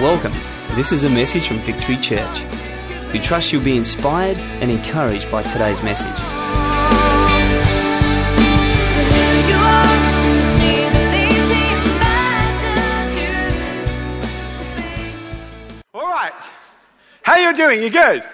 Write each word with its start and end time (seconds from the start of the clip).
Welcome. 0.00 0.32
This 0.76 0.92
is 0.92 1.04
a 1.04 1.10
message 1.10 1.46
from 1.46 1.58
Victory 1.58 1.98
Church. 1.98 2.40
We 3.12 3.18
trust 3.18 3.52
you'll 3.52 3.62
be 3.62 3.76
inspired 3.76 4.38
and 4.62 4.70
encouraged 4.70 5.30
by 5.30 5.42
today's 5.42 5.82
message. 5.82 6.18
All 15.92 16.08
right. 16.08 16.32
How 17.20 17.36
you 17.36 17.54
doing? 17.54 17.82
You 17.82 17.90
good? 17.90 18.24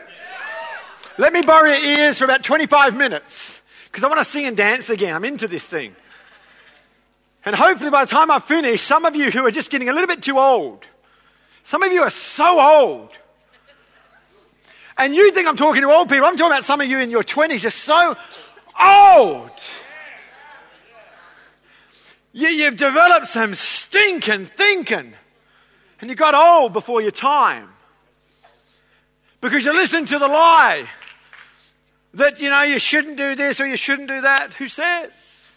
Let 1.18 1.32
me 1.32 1.42
borrow 1.42 1.66
your 1.72 1.98
ears 1.98 2.18
for 2.18 2.26
about 2.26 2.44
25 2.44 2.96
minutes 2.96 3.60
because 3.86 4.04
I 4.04 4.06
want 4.06 4.20
to 4.20 4.24
sing 4.24 4.46
and 4.46 4.56
dance 4.56 4.88
again. 4.88 5.16
I'm 5.16 5.24
into 5.24 5.48
this 5.48 5.66
thing. 5.66 5.96
And 7.44 7.56
hopefully 7.56 7.90
by 7.90 8.04
the 8.04 8.10
time 8.12 8.30
I 8.30 8.38
finish, 8.38 8.82
some 8.82 9.04
of 9.04 9.16
you 9.16 9.32
who 9.32 9.44
are 9.44 9.50
just 9.50 9.72
getting 9.72 9.88
a 9.88 9.92
little 9.92 10.06
bit 10.06 10.22
too 10.22 10.38
old, 10.38 10.86
some 11.66 11.82
of 11.82 11.90
you 11.90 12.02
are 12.02 12.10
so 12.10 12.60
old. 12.60 13.10
And 14.96 15.16
you 15.16 15.32
think 15.32 15.48
I'm 15.48 15.56
talking 15.56 15.82
to 15.82 15.90
old 15.90 16.08
people. 16.08 16.24
I'm 16.24 16.36
talking 16.36 16.52
about 16.52 16.64
some 16.64 16.80
of 16.80 16.86
you 16.86 17.00
in 17.00 17.10
your 17.10 17.24
20s. 17.24 17.64
You're 17.64 17.72
so 17.72 18.16
old. 18.80 19.50
You, 22.32 22.46
you've 22.50 22.76
developed 22.76 23.26
some 23.26 23.52
stinking 23.52 24.46
thinking. 24.46 25.14
And 26.00 26.08
you 26.08 26.14
got 26.14 26.36
old 26.36 26.72
before 26.72 27.02
your 27.02 27.10
time. 27.10 27.68
Because 29.40 29.64
you 29.64 29.72
listened 29.72 30.06
to 30.06 30.20
the 30.20 30.28
lie 30.28 30.88
that, 32.14 32.40
you 32.40 32.48
know, 32.48 32.62
you 32.62 32.78
shouldn't 32.78 33.16
do 33.16 33.34
this 33.34 33.60
or 33.60 33.66
you 33.66 33.76
shouldn't 33.76 34.06
do 34.06 34.20
that. 34.20 34.54
Who 34.54 34.68
says? 34.68 35.50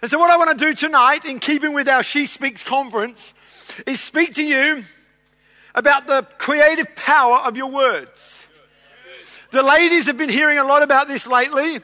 And 0.00 0.10
so, 0.10 0.18
what 0.18 0.30
I 0.30 0.38
want 0.38 0.58
to 0.58 0.64
do 0.64 0.72
tonight, 0.72 1.26
in 1.26 1.38
keeping 1.38 1.74
with 1.74 1.86
our 1.86 2.02
She 2.02 2.24
Speaks 2.24 2.64
conference, 2.64 3.34
is 3.86 4.00
speak 4.00 4.32
to 4.36 4.42
you 4.42 4.84
about 5.78 6.08
the 6.08 6.26
creative 6.38 6.92
power 6.96 7.36
of 7.36 7.56
your 7.56 7.70
words. 7.70 8.48
The 9.52 9.62
ladies 9.62 10.06
have 10.06 10.18
been 10.18 10.28
hearing 10.28 10.58
a 10.58 10.64
lot 10.64 10.82
about 10.82 11.06
this 11.06 11.28
lately, 11.28 11.80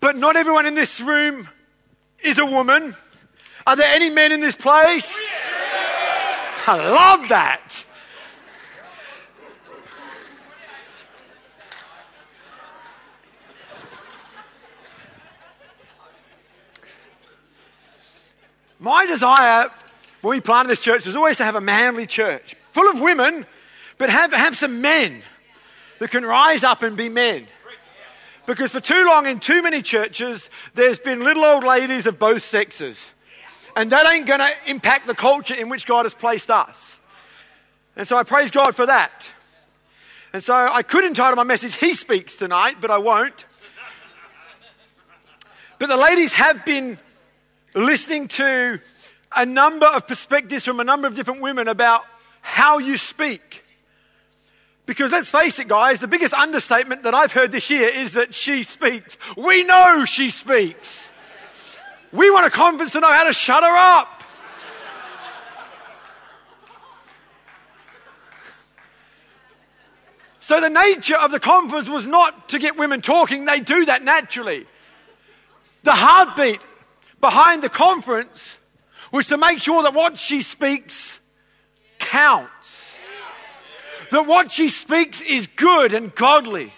but 0.00 0.16
not 0.16 0.36
everyone 0.36 0.64
in 0.64 0.74
this 0.74 0.98
room 0.98 1.46
is 2.24 2.38
a 2.38 2.46
woman. 2.46 2.96
Are 3.66 3.76
there 3.76 3.94
any 3.94 4.08
men 4.08 4.32
in 4.32 4.40
this 4.40 4.56
place? 4.56 5.14
I 6.66 6.76
love 6.76 7.28
that. 7.28 7.84
My 18.80 19.04
desire 19.04 19.70
when 20.22 20.36
we 20.36 20.40
planted 20.40 20.70
this 20.70 20.80
church 20.80 21.04
was 21.04 21.14
always 21.14 21.36
to 21.36 21.44
have 21.44 21.54
a 21.54 21.60
manly 21.60 22.06
church, 22.06 22.56
full 22.70 22.90
of 22.90 23.00
women, 23.00 23.46
but 23.98 24.10
have, 24.10 24.32
have 24.32 24.56
some 24.56 24.80
men 24.80 25.22
that 25.98 26.10
can 26.10 26.24
rise 26.24 26.64
up 26.64 26.82
and 26.82 26.96
be 26.96 27.08
men. 27.08 27.46
Because 28.46 28.72
for 28.72 28.80
too 28.80 29.04
long 29.04 29.26
in 29.26 29.40
too 29.40 29.62
many 29.62 29.82
churches, 29.82 30.48
there's 30.74 30.98
been 30.98 31.22
little 31.22 31.44
old 31.44 31.64
ladies 31.64 32.06
of 32.06 32.18
both 32.18 32.42
sexes. 32.42 33.12
And 33.76 33.92
that 33.92 34.10
ain't 34.10 34.26
going 34.26 34.40
to 34.40 34.50
impact 34.66 35.06
the 35.06 35.14
culture 35.14 35.54
in 35.54 35.68
which 35.68 35.86
God 35.86 36.04
has 36.04 36.14
placed 36.14 36.50
us. 36.50 36.98
And 37.94 38.08
so 38.08 38.16
I 38.16 38.22
praise 38.22 38.50
God 38.50 38.74
for 38.74 38.86
that. 38.86 39.12
And 40.32 40.42
so 40.42 40.54
I 40.54 40.82
could 40.82 41.04
entitle 41.04 41.36
my 41.36 41.44
message, 41.44 41.74
He 41.74 41.94
Speaks 41.94 42.36
Tonight, 42.36 42.76
but 42.80 42.90
I 42.90 42.98
won't. 42.98 43.44
But 45.78 45.88
the 45.88 45.96
ladies 45.96 46.32
have 46.34 46.64
been 46.64 46.98
listening 47.74 48.28
to 48.28 48.80
a 49.36 49.46
number 49.46 49.86
of 49.86 50.06
perspectives 50.06 50.64
from 50.64 50.80
a 50.80 50.84
number 50.84 51.06
of 51.06 51.14
different 51.14 51.40
women 51.40 51.68
about 51.68 52.04
how 52.40 52.78
you 52.78 52.96
speak. 52.96 53.64
Because 54.86 55.12
let's 55.12 55.30
face 55.30 55.58
it, 55.58 55.68
guys, 55.68 56.00
the 56.00 56.08
biggest 56.08 56.32
understatement 56.32 57.02
that 57.02 57.14
I've 57.14 57.32
heard 57.32 57.52
this 57.52 57.68
year 57.68 57.88
is 57.92 58.14
that 58.14 58.32
she 58.32 58.62
speaks. 58.62 59.18
We 59.36 59.62
know 59.64 60.06
she 60.06 60.30
speaks. 60.30 61.10
We 62.10 62.30
want 62.30 62.46
a 62.46 62.50
conference 62.50 62.92
to 62.92 63.00
know 63.00 63.12
how 63.12 63.24
to 63.24 63.34
shut 63.34 63.62
her 63.62 63.76
up. 63.76 64.18
So 70.48 70.62
the 70.62 70.70
nature 70.70 71.16
of 71.16 71.30
the 71.30 71.40
conference 71.40 71.90
was 71.90 72.06
not 72.06 72.48
to 72.48 72.58
get 72.58 72.78
women 72.78 73.02
talking, 73.02 73.44
they 73.44 73.60
do 73.60 73.84
that 73.84 74.02
naturally. 74.02 74.66
The 75.82 75.92
heartbeat 75.92 76.60
behind 77.20 77.62
the 77.62 77.68
conference 77.68 78.56
was 79.12 79.26
to 79.26 79.36
make 79.36 79.58
sure 79.58 79.82
that 79.82 79.92
what 79.92 80.16
she 80.16 80.40
speaks 80.40 81.17
counts. 82.08 82.98
That 84.10 84.26
what 84.26 84.50
she 84.50 84.68
speaks 84.68 85.20
is 85.20 85.46
good 85.46 85.92
and 85.92 86.14
godly. 86.14 86.72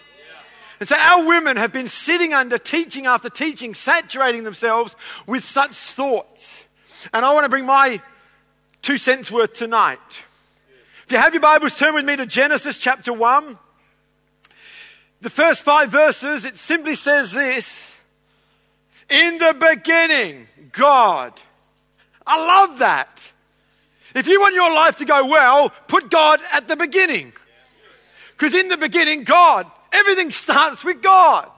And 0.80 0.88
so 0.88 0.96
our 0.96 1.26
women 1.26 1.56
have 1.56 1.72
been 1.72 1.88
sitting 1.88 2.32
under 2.32 2.58
teaching 2.58 3.06
after 3.06 3.28
teaching, 3.28 3.74
saturating 3.74 4.44
themselves 4.44 4.96
with 5.26 5.44
such 5.44 5.72
thoughts. 5.72 6.64
And 7.12 7.24
I 7.24 7.32
want 7.32 7.44
to 7.44 7.48
bring 7.48 7.66
my 7.66 8.00
two 8.82 8.96
cents 8.96 9.30
worth 9.30 9.52
tonight. 9.52 10.24
If 11.04 11.12
you 11.12 11.18
have 11.18 11.34
your 11.34 11.42
Bibles, 11.42 11.76
turn 11.76 11.94
with 11.94 12.04
me 12.04 12.16
to 12.16 12.26
Genesis 12.26 12.78
chapter 12.78 13.12
1. 13.12 13.58
The 15.20 15.30
first 15.30 15.62
five 15.62 15.91
verses, 15.91 16.44
it 16.44 16.56
simply 16.56 16.94
says 16.94 17.32
this 17.32 17.94
in 19.10 19.38
the 19.38 19.54
beginning, 19.54 20.47
God. 20.72 21.34
I 22.26 22.38
love 22.38 22.78
that. 22.78 23.32
If 24.15 24.26
you 24.26 24.41
want 24.41 24.54
your 24.54 24.72
life 24.72 24.97
to 24.97 25.04
go 25.04 25.26
well, 25.26 25.71
put 25.87 26.10
God 26.10 26.41
at 26.53 26.69
the 26.69 26.76
beginning. 26.76 27.32
Because 28.37 28.54
in 28.54 28.69
the 28.69 28.76
beginning, 28.76 29.25
God. 29.25 29.71
Everything 29.93 30.31
starts 30.31 30.84
with 30.84 31.03
God. 31.03 31.50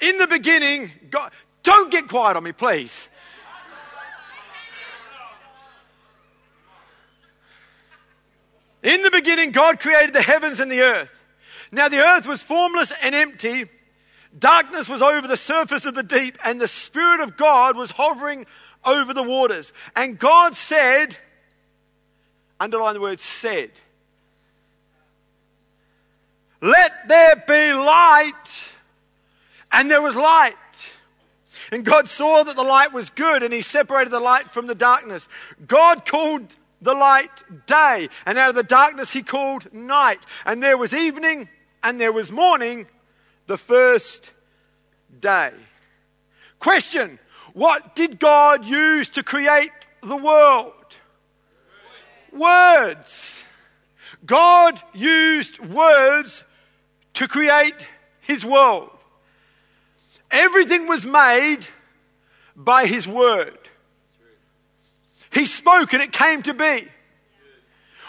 In 0.00 0.18
the 0.18 0.26
beginning, 0.26 0.90
God. 1.10 1.30
Don't 1.62 1.90
get 1.90 2.08
quiet 2.08 2.36
on 2.36 2.44
me, 2.44 2.52
please. 2.52 3.08
In 8.82 9.00
the 9.00 9.10
beginning, 9.10 9.50
God 9.52 9.80
created 9.80 10.12
the 10.12 10.20
heavens 10.20 10.60
and 10.60 10.70
the 10.70 10.82
earth. 10.82 11.10
Now 11.72 11.88
the 11.88 12.00
earth 12.00 12.26
was 12.26 12.42
formless 12.42 12.92
and 13.02 13.14
empty. 13.14 13.64
Darkness 14.38 14.88
was 14.88 15.02
over 15.02 15.26
the 15.28 15.36
surface 15.36 15.86
of 15.86 15.94
the 15.94 16.02
deep, 16.02 16.38
and 16.44 16.60
the 16.60 16.68
Spirit 16.68 17.20
of 17.20 17.36
God 17.36 17.76
was 17.76 17.92
hovering 17.92 18.46
over 18.84 19.14
the 19.14 19.22
waters. 19.22 19.72
And 19.94 20.18
God 20.18 20.54
said, 20.54 21.16
underline 22.58 22.94
the 22.94 23.00
word 23.00 23.20
said, 23.20 23.70
let 26.64 27.08
there 27.08 27.36
be 27.46 27.74
light. 27.74 28.72
And 29.70 29.90
there 29.90 30.00
was 30.00 30.16
light. 30.16 30.54
And 31.70 31.84
God 31.84 32.08
saw 32.08 32.42
that 32.42 32.56
the 32.56 32.62
light 32.62 32.94
was 32.94 33.10
good, 33.10 33.42
and 33.42 33.52
He 33.52 33.60
separated 33.60 34.10
the 34.10 34.20
light 34.20 34.50
from 34.50 34.66
the 34.66 34.74
darkness. 34.74 35.28
God 35.66 36.06
called 36.06 36.54
the 36.80 36.94
light 36.94 37.66
day, 37.66 38.08
and 38.24 38.38
out 38.38 38.48
of 38.48 38.54
the 38.54 38.62
darkness 38.62 39.12
He 39.12 39.22
called 39.22 39.74
night. 39.74 40.20
And 40.46 40.62
there 40.62 40.78
was 40.78 40.94
evening, 40.94 41.50
and 41.82 42.00
there 42.00 42.12
was 42.12 42.32
morning 42.32 42.86
the 43.46 43.58
first 43.58 44.32
day. 45.20 45.52
Question 46.58 47.18
What 47.52 47.94
did 47.94 48.18
God 48.18 48.64
use 48.64 49.10
to 49.10 49.22
create 49.22 49.72
the 50.02 50.16
world? 50.16 50.72
Words. 52.32 53.42
God 54.26 54.80
used 54.94 55.60
words 55.60 56.44
to 57.14 57.28
create 57.28 57.74
his 58.20 58.44
world. 58.44 58.90
Everything 60.30 60.86
was 60.86 61.06
made 61.06 61.66
by 62.56 62.86
his 62.86 63.06
word. 63.06 63.58
He 65.30 65.46
spoke 65.46 65.92
and 65.92 66.02
it 66.02 66.12
came 66.12 66.42
to 66.42 66.54
be. 66.54 66.88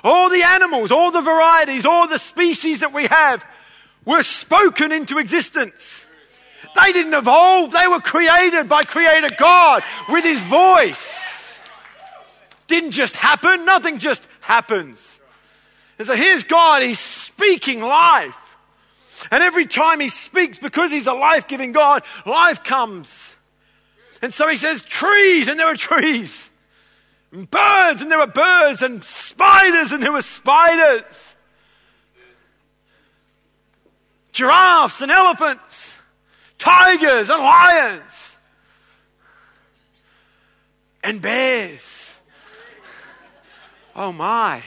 All 0.04 0.30
the 0.30 0.44
animals, 0.44 0.92
all 0.92 1.12
the 1.12 1.22
varieties, 1.22 1.86
all 1.86 2.08
the 2.08 2.20
species 2.20 2.82
that 2.82 2.94
we 2.94 3.08
have 3.08 3.46
were 4.06 4.24
spoken 4.24 4.92
into 4.92 5.18
existence. 5.18 6.04
They 6.76 6.92
didn't 6.92 7.14
evolve, 7.14 7.72
they 7.72 7.88
were 7.88 8.02
created 8.02 8.68
by 8.68 8.84
Creator 8.84 9.36
God 9.38 9.84
with 10.10 10.24
His 10.24 10.42
voice. 10.44 11.60
Didn't 12.68 12.92
just 12.92 13.16
happen, 13.16 13.66
nothing 13.66 14.00
just 14.00 14.28
happens. 14.42 15.20
And 15.98 16.08
so 16.08 16.16
here's 16.16 16.44
God, 16.44 16.82
He's 16.82 17.00
speaking 17.00 17.82
life. 17.82 18.38
And 19.32 19.42
every 19.42 19.66
time 19.66 20.00
He 20.00 20.10
speaks, 20.10 20.60
because 20.60 20.92
He's 20.92 21.08
a 21.08 21.14
life 21.14 21.48
giving 21.48 21.72
God, 21.72 22.04
life 22.26 22.64
comes. 22.64 23.36
And 24.22 24.34
so 24.34 24.48
He 24.48 24.58
says, 24.58 24.82
trees, 24.82 25.48
and 25.48 25.60
there 25.60 25.68
were 25.68 25.78
trees. 25.78 26.50
And 27.32 27.50
birds, 27.50 28.02
and 28.02 28.12
there 28.12 28.20
were 28.20 28.28
birds. 28.28 28.82
And 28.82 29.04
spiders, 29.04 29.92
and 29.92 30.04
there 30.04 30.12
were 30.12 30.22
spiders. 30.22 31.25
Giraffes 34.36 35.02
and 35.02 35.12
elephants, 35.12 35.96
tigers 36.58 37.30
and 37.30 37.42
lions. 37.42 38.36
and 41.04 41.22
bears. 41.22 42.14
Oh 43.96 44.12
my. 44.12 44.62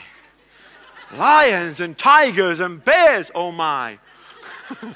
Lions 1.12 1.81
and 1.81 1.99
tigers 1.99 2.61
and 2.61 2.82
bears. 2.85 3.31
Oh 3.35 3.53
my. 3.53 3.99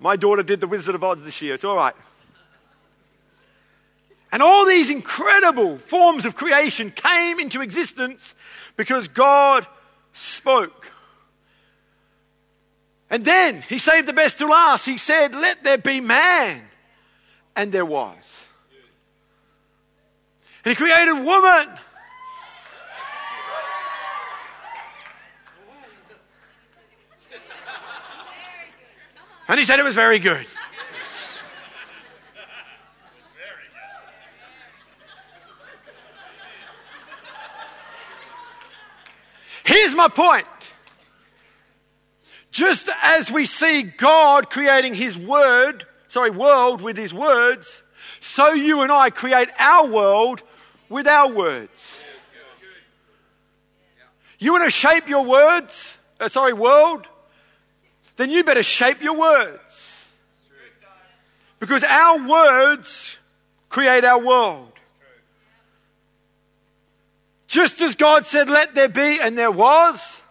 My 0.00 0.16
daughter 0.16 0.42
did 0.42 0.60
the 0.60 0.66
Wizard 0.66 0.94
of 0.94 1.02
Oz 1.02 1.22
this 1.22 1.40
year. 1.40 1.54
It's 1.54 1.64
all 1.64 1.76
right. 1.76 1.94
And 4.30 4.42
all 4.42 4.66
these 4.66 4.90
incredible 4.90 5.78
forms 5.78 6.26
of 6.26 6.36
creation 6.36 6.90
came 6.90 7.40
into 7.40 7.62
existence 7.62 8.34
because 8.76 9.08
God 9.08 9.66
spoke. 10.12 10.90
And 13.10 13.24
then 13.24 13.62
he 13.62 13.78
saved 13.78 14.08
the 14.08 14.12
best 14.12 14.38
to 14.38 14.46
last. 14.46 14.84
He 14.84 14.98
said, 14.98 15.34
Let 15.34 15.62
there 15.62 15.78
be 15.78 16.00
man. 16.00 16.62
And 17.54 17.70
there 17.70 17.86
was. 17.86 18.46
And 20.64 20.70
he 20.72 20.74
created 20.74 21.12
woman. 21.12 21.68
And 29.46 29.58
he 29.58 29.66
said 29.66 29.78
it 29.78 29.84
was 29.84 29.94
very 29.94 30.18
good. 30.18 30.46
Here's 39.64 39.94
my 39.94 40.08
point. 40.08 40.46
Just 42.50 42.88
as 43.02 43.30
we 43.30 43.46
see 43.46 43.82
God 43.82 44.50
creating 44.50 44.94
his 44.94 45.18
word, 45.18 45.84
sorry, 46.08 46.30
world 46.30 46.80
with 46.80 46.96
his 46.96 47.12
words, 47.12 47.82
so 48.20 48.52
you 48.52 48.82
and 48.82 48.92
I 48.92 49.10
create 49.10 49.48
our 49.58 49.86
world 49.86 50.42
with 50.88 51.06
our 51.08 51.32
words. 51.32 52.02
You 54.38 54.52
want 54.52 54.64
to 54.64 54.70
shape 54.70 55.08
your 55.08 55.24
words, 55.24 55.96
uh, 56.20 56.28
sorry, 56.28 56.52
world? 56.52 57.06
Then 58.16 58.30
you 58.30 58.44
better 58.44 58.62
shape 58.62 59.02
your 59.02 59.16
words. 59.16 60.12
Because 61.58 61.82
our 61.82 62.28
words 62.28 63.18
create 63.70 64.04
our 64.04 64.18
world. 64.18 64.73
Just 67.54 67.80
as 67.82 67.94
God 67.94 68.26
said, 68.26 68.50
let 68.50 68.74
there 68.74 68.88
be, 68.88 69.20
and 69.20 69.38
there 69.38 69.52
was, 69.52 70.22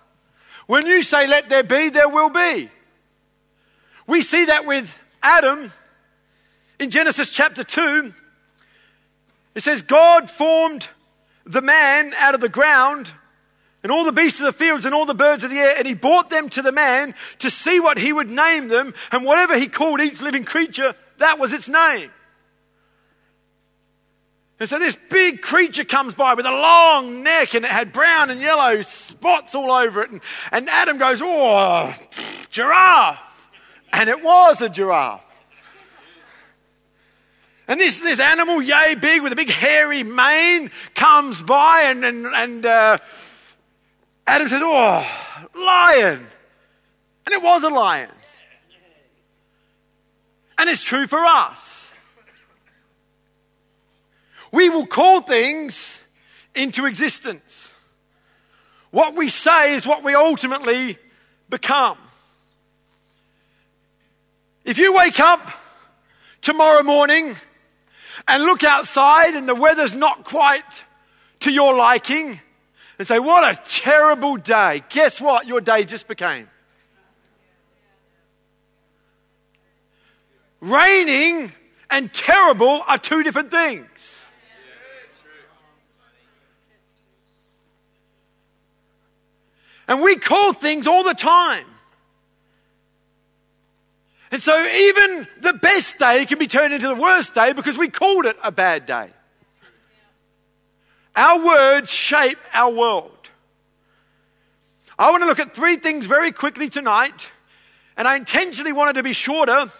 when 0.67 0.85
you 0.85 1.01
say 1.01 1.25
let 1.25 1.47
there 1.47 1.63
be, 1.63 1.87
there 1.87 2.09
will 2.09 2.29
be. 2.29 2.69
We 4.05 4.21
see 4.21 4.43
that 4.43 4.65
with 4.65 4.99
Adam 5.21 5.71
in 6.81 6.89
Genesis 6.89 7.29
chapter 7.29 7.63
2. 7.63 8.13
It 9.55 9.63
says, 9.63 9.83
God 9.83 10.29
formed 10.29 10.89
the 11.45 11.61
man 11.61 12.13
out 12.17 12.35
of 12.35 12.41
the 12.41 12.49
ground 12.49 13.09
and 13.83 13.89
all 13.89 14.03
the 14.03 14.11
beasts 14.11 14.41
of 14.41 14.47
the 14.47 14.51
fields 14.51 14.83
and 14.83 14.93
all 14.93 15.05
the 15.05 15.13
birds 15.13 15.45
of 15.45 15.49
the 15.49 15.59
air, 15.59 15.75
and 15.77 15.87
he 15.87 15.93
brought 15.93 16.29
them 16.29 16.49
to 16.49 16.61
the 16.61 16.73
man 16.73 17.15
to 17.39 17.49
see 17.49 17.79
what 17.79 17.97
he 17.97 18.11
would 18.11 18.29
name 18.29 18.67
them, 18.67 18.93
and 19.13 19.23
whatever 19.23 19.57
he 19.57 19.67
called 19.67 20.01
each 20.01 20.21
living 20.21 20.43
creature, 20.43 20.93
that 21.19 21.39
was 21.39 21.53
its 21.53 21.69
name. 21.69 22.11
And 24.63 24.69
so 24.69 24.79
this 24.79 24.97
big 25.09 25.41
creature 25.41 25.83
comes 25.83 26.13
by 26.13 26.35
with 26.35 26.45
a 26.45 26.51
long 26.51 27.21
neck 27.21 27.53
and 27.53 27.65
it 27.65 27.71
had 27.71 27.91
brown 27.91 28.29
and 28.29 28.39
yellow 28.39 28.81
spots 28.81 29.53
all 29.55 29.69
over 29.69 30.03
it. 30.03 30.09
And, 30.09 30.21
and 30.53 30.69
Adam 30.69 30.97
goes, 30.97 31.21
Oh, 31.21 31.93
giraffe. 32.49 33.19
And 33.91 34.07
it 34.07 34.23
was 34.23 34.61
a 34.61 34.69
giraffe. 34.69 35.21
And 37.67 37.77
this, 37.77 37.99
this 37.99 38.21
animal, 38.21 38.61
yay 38.61 38.95
big, 38.95 39.21
with 39.21 39.33
a 39.33 39.35
big 39.35 39.49
hairy 39.49 40.03
mane, 40.03 40.71
comes 40.95 41.43
by 41.43 41.81
and, 41.87 42.05
and, 42.05 42.25
and 42.27 42.65
uh, 42.65 42.97
Adam 44.25 44.47
says, 44.47 44.61
Oh, 44.63 45.05
lion. 45.55 46.25
And 47.25 47.33
it 47.33 47.43
was 47.43 47.63
a 47.63 47.69
lion. 47.69 48.11
And 50.57 50.69
it's 50.69 50.83
true 50.83 51.05
for 51.05 51.19
us. 51.19 51.82
We 54.53 54.69
will 54.69 54.85
call 54.85 55.21
things 55.21 56.03
into 56.53 56.85
existence. 56.85 57.71
What 58.91 59.15
we 59.15 59.27
say 59.27 59.73
is 59.73 59.83
what 59.87 60.03
we 60.03 60.13
ultimately 60.13 60.99
become. 61.49 61.97
If 64.63 64.77
you 64.77 64.93
wake 64.93 65.19
up 65.19 65.41
tomorrow 66.41 66.83
morning 66.83 67.35
and 68.27 68.43
look 68.43 68.63
outside 68.63 69.33
and 69.33 69.49
the 69.49 69.55
weather's 69.55 69.95
not 69.95 70.23
quite 70.23 70.85
to 71.39 71.51
your 71.51 71.75
liking 71.75 72.39
and 72.99 73.07
say, 73.07 73.17
What 73.17 73.43
a 73.43 73.59
terrible 73.67 74.37
day, 74.37 74.83
guess 74.89 75.19
what 75.19 75.47
your 75.47 75.61
day 75.61 75.83
just 75.83 76.07
became? 76.07 76.47
Raining 80.61 81.51
and 81.89 82.13
terrible 82.13 82.83
are 82.87 82.99
two 82.99 83.23
different 83.23 83.49
things. 83.49 84.22
And 89.87 90.01
we 90.01 90.15
call 90.15 90.53
things 90.53 90.87
all 90.87 91.03
the 91.03 91.13
time. 91.13 91.65
And 94.31 94.41
so 94.41 94.65
even 94.65 95.27
the 95.41 95.53
best 95.53 95.99
day 95.99 96.25
can 96.25 96.39
be 96.39 96.47
turned 96.47 96.73
into 96.73 96.87
the 96.87 96.95
worst 96.95 97.35
day 97.35 97.53
because 97.53 97.77
we 97.77 97.87
called 97.87 98.25
it 98.25 98.35
a 98.43 98.51
bad 98.51 98.85
day. 98.85 99.09
Our 101.15 101.45
words 101.45 101.91
shape 101.91 102.39
our 102.53 102.73
world. 102.73 103.11
I 104.97 105.11
want 105.11 105.21
to 105.23 105.27
look 105.27 105.39
at 105.39 105.53
three 105.53 105.75
things 105.75 106.05
very 106.05 106.31
quickly 106.31 106.69
tonight, 106.69 107.31
and 107.97 108.07
I 108.07 108.15
intentionally 108.15 108.71
wanted 108.71 108.93
to 108.93 109.03
be 109.03 109.13
shorter 109.13 109.71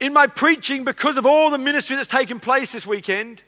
in 0.00 0.12
my 0.12 0.26
preaching 0.26 0.84
because 0.84 1.16
of 1.16 1.26
all 1.26 1.50
the 1.50 1.58
ministry 1.58 1.96
that's 1.96 2.08
taken 2.08 2.40
place 2.40 2.72
this 2.72 2.86
weekend. 2.86 3.42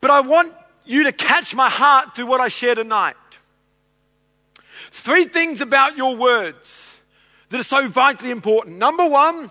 But 0.00 0.10
I 0.10 0.20
want 0.20 0.54
you 0.84 1.04
to 1.04 1.12
catch 1.12 1.54
my 1.54 1.68
heart 1.68 2.14
through 2.14 2.26
what 2.26 2.40
I 2.40 2.48
share 2.48 2.74
tonight. 2.74 3.16
Three 4.96 5.26
things 5.26 5.60
about 5.60 5.96
your 5.96 6.16
words 6.16 7.00
that 7.50 7.60
are 7.60 7.64
so 7.64 7.86
vitally 7.86 8.30
important. 8.30 8.78
Number 8.78 9.06
one, 9.06 9.50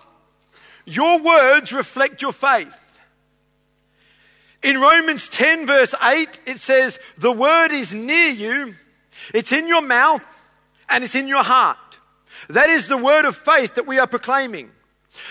your 0.84 1.20
words 1.20 1.72
reflect 1.72 2.20
your 2.20 2.32
faith. 2.32 2.76
In 4.62 4.80
Romans 4.80 5.28
10, 5.28 5.64
verse 5.64 5.94
8, 6.02 6.40
it 6.46 6.58
says, 6.58 6.98
The 7.16 7.30
word 7.32 7.70
is 7.70 7.94
near 7.94 8.30
you, 8.30 8.74
it's 9.32 9.52
in 9.52 9.68
your 9.68 9.82
mouth, 9.82 10.24
and 10.88 11.04
it's 11.04 11.14
in 11.14 11.28
your 11.28 11.44
heart. 11.44 11.78
That 12.48 12.68
is 12.68 12.88
the 12.88 12.98
word 12.98 13.24
of 13.24 13.36
faith 13.36 13.76
that 13.76 13.86
we 13.86 14.00
are 14.00 14.08
proclaiming. 14.08 14.72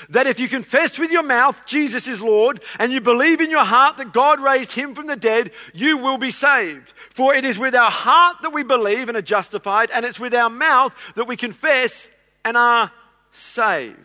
That 0.10 0.28
if 0.28 0.40
you 0.40 0.48
confess 0.48 0.98
with 0.98 1.12
your 1.12 1.24
mouth 1.24 1.66
Jesus 1.66 2.08
is 2.08 2.22
Lord 2.22 2.62
and 2.80 2.92
you 2.92 3.02
believe 3.02 3.42
in 3.42 3.50
your 3.50 3.66
heart 3.66 3.98
that 3.98 4.14
God 4.14 4.40
raised 4.40 4.72
him 4.72 4.96
from 4.96 5.08
the 5.08 5.16
dead, 5.16 5.52
you 5.74 5.98
will 5.98 6.18
be 6.18 6.32
saved. 6.32 6.94
For 7.12 7.34
it 7.34 7.46
is 7.46 7.58
with 7.58 7.76
our 7.76 7.92
heart 7.92 8.38
that 8.42 8.54
we 8.54 8.64
believe 8.64 9.08
and 9.08 9.18
are 9.18 9.22
justified, 9.22 9.90
and 9.92 10.06
it's 10.06 10.20
with 10.20 10.34
our 10.34 10.50
mouth 10.50 10.94
that 11.16 11.28
we 11.28 11.38
confess 11.38 12.10
and 12.44 12.58
are 12.58 12.92
saved. 13.32 13.96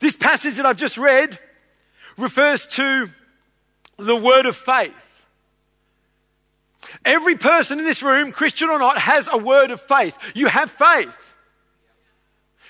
This 0.00 0.16
passage 0.16 0.56
that 0.56 0.66
I've 0.66 0.76
just 0.76 0.98
read 0.98 1.38
refers 2.16 2.66
to 2.66 3.08
the 3.96 4.16
word 4.16 4.46
of 4.46 4.56
faith. 4.56 4.92
Every 7.04 7.36
person 7.36 7.78
in 7.78 7.84
this 7.84 8.02
room, 8.02 8.32
Christian 8.32 8.70
or 8.70 8.78
not, 8.78 8.98
has 8.98 9.28
a 9.30 9.38
word 9.38 9.70
of 9.70 9.80
faith. 9.80 10.16
You 10.34 10.46
have 10.46 10.70
faith. 10.70 11.36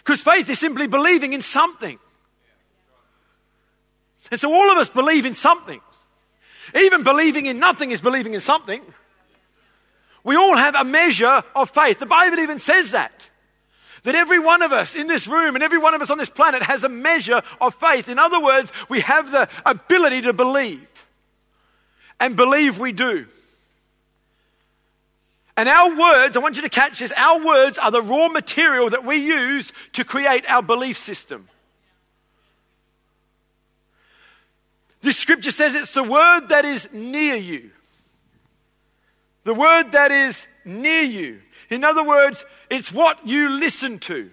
Because 0.09 0.23
faith 0.23 0.49
is 0.49 0.59
simply 0.59 0.87
believing 0.87 1.35
in 1.35 1.43
something. 1.43 1.99
And 4.31 4.41
so 4.41 4.51
all 4.51 4.73
of 4.73 4.79
us 4.79 4.89
believe 4.89 5.27
in 5.27 5.35
something. 5.35 5.83
Even 6.75 7.05
believing 7.05 7.45
in 7.45 7.59
nothing 7.59 7.91
is 7.91 8.01
believing 8.01 8.33
in 8.33 8.41
something. 8.41 8.81
We 10.25 10.35
all 10.35 10.57
have 10.57 10.75
a 10.77 10.85
measure 10.85 11.43
of 11.55 11.69
faith. 11.69 11.99
The 11.99 12.07
Bible 12.07 12.39
even 12.39 12.59
says 12.59 12.93
that. 12.93 13.29
That 14.05 14.15
every 14.15 14.39
one 14.39 14.63
of 14.63 14.73
us 14.73 14.95
in 14.95 15.09
this 15.09 15.27
room 15.27 15.57
and 15.57 15.63
every 15.63 15.79
one 15.79 15.93
of 15.93 16.01
us 16.01 16.09
on 16.09 16.17
this 16.17 16.31
planet 16.31 16.63
has 16.63 16.85
a 16.85 16.89
measure 16.89 17.43
of 17.61 17.75
faith. 17.75 18.09
In 18.09 18.19
other 18.19 18.41
words, 18.41 18.73
we 18.89 19.01
have 19.01 19.31
the 19.31 19.47
ability 19.67 20.23
to 20.23 20.33
believe. 20.33 20.89
And 22.19 22.35
believe 22.35 22.79
we 22.79 22.93
do. 22.93 23.27
And 25.59 25.69
our 25.69 25.89
words, 25.99 26.37
I 26.37 26.41
want 26.41 26.55
you 26.55 26.63
to 26.63 26.69
catch 26.69 27.01
this, 27.01 27.13
our 27.17 27.45
words 27.45 27.79
are 27.79 27.91
the 27.91 28.01
raw 28.01 28.29
material 28.29 28.91
that 28.91 29.05
we 29.05 29.17
use 29.17 29.73
to 29.95 30.05
create 30.05 30.49
our 30.49 30.63
belief 30.63 30.97
system. 30.97 31.49
This 35.01 35.17
scripture 35.17 35.51
says 35.51 35.75
it's 35.75 35.93
the 35.95 36.05
word 36.05 36.51
that 36.51 36.65
is 36.65 36.89
near 36.93 37.35
you. 37.35 37.73
The 39.43 39.53
word 39.53 39.91
that 39.93 40.13
is 40.13 40.47
near 40.65 41.03
you. 41.03 41.41
In 41.71 41.83
other 41.83 42.05
words, 42.05 42.45
it's 42.71 42.93
what 42.93 43.27
you 43.27 43.49
listen 43.49 43.99
to. 43.99 44.31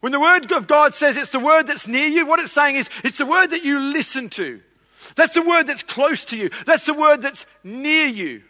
When 0.00 0.12
the 0.12 0.20
word 0.20 0.52
of 0.52 0.66
God 0.66 0.92
says 0.92 1.16
it's 1.16 1.32
the 1.32 1.40
word 1.40 1.68
that's 1.68 1.88
near 1.88 2.08
you, 2.08 2.26
what 2.26 2.38
it's 2.38 2.52
saying 2.52 2.76
is 2.76 2.90
it's 3.02 3.16
the 3.16 3.24
word 3.24 3.46
that 3.46 3.64
you 3.64 3.80
listen 3.80 4.28
to. 4.30 4.60
That's 5.16 5.32
the 5.32 5.40
word 5.40 5.68
that's 5.68 5.82
close 5.82 6.26
to 6.26 6.36
you. 6.36 6.50
That's 6.66 6.84
the 6.84 6.92
word 6.92 7.22
that's 7.22 7.46
near 7.62 8.08
you. 8.08 8.42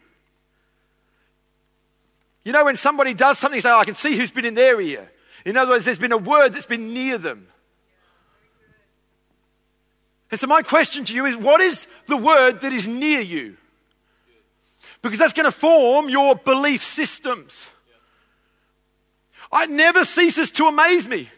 You 2.45 2.53
know, 2.53 2.65
when 2.65 2.77
somebody 2.77 3.15
does 3.15 3.39
something, 3.39 3.57
you 3.57 3.63
say, 3.63 3.71
oh, 3.71 3.79
I 3.79 3.85
can 3.85 3.95
see 3.95 4.17
who's 4.17 4.31
been 4.31 4.45
in 4.45 4.55
their 4.55 4.81
ear. 4.81 5.11
In 5.45 5.57
other 5.57 5.73
words, 5.73 5.85
there's 5.85 5.99
been 5.99 6.13
a 6.13 6.19
word 6.19 6.53
that's 6.53 6.67
been 6.67 6.93
near 6.93 7.19
them. 7.19 7.49
And 10.31 10.41
so, 10.41 10.47
my 10.47 10.63
question 10.63 11.05
to 11.05 11.15
you 11.15 11.27
is 11.27 11.37
what 11.37 11.61
is 11.61 11.87
the 12.07 12.17
word 12.17 12.61
that 12.63 12.73
is 12.73 12.89
near 12.89 13.21
you? 13.21 13.57
Because 15.01 15.19
that's 15.19 15.33
going 15.33 15.45
to 15.45 15.53
form 15.53 16.09
your 16.09 16.35
belief 16.35 16.83
systems. 16.83 17.69
It 19.53 19.71
never 19.71 20.05
ceases 20.05 20.51
to 20.53 20.67
amaze 20.67 21.07
me 21.07 21.29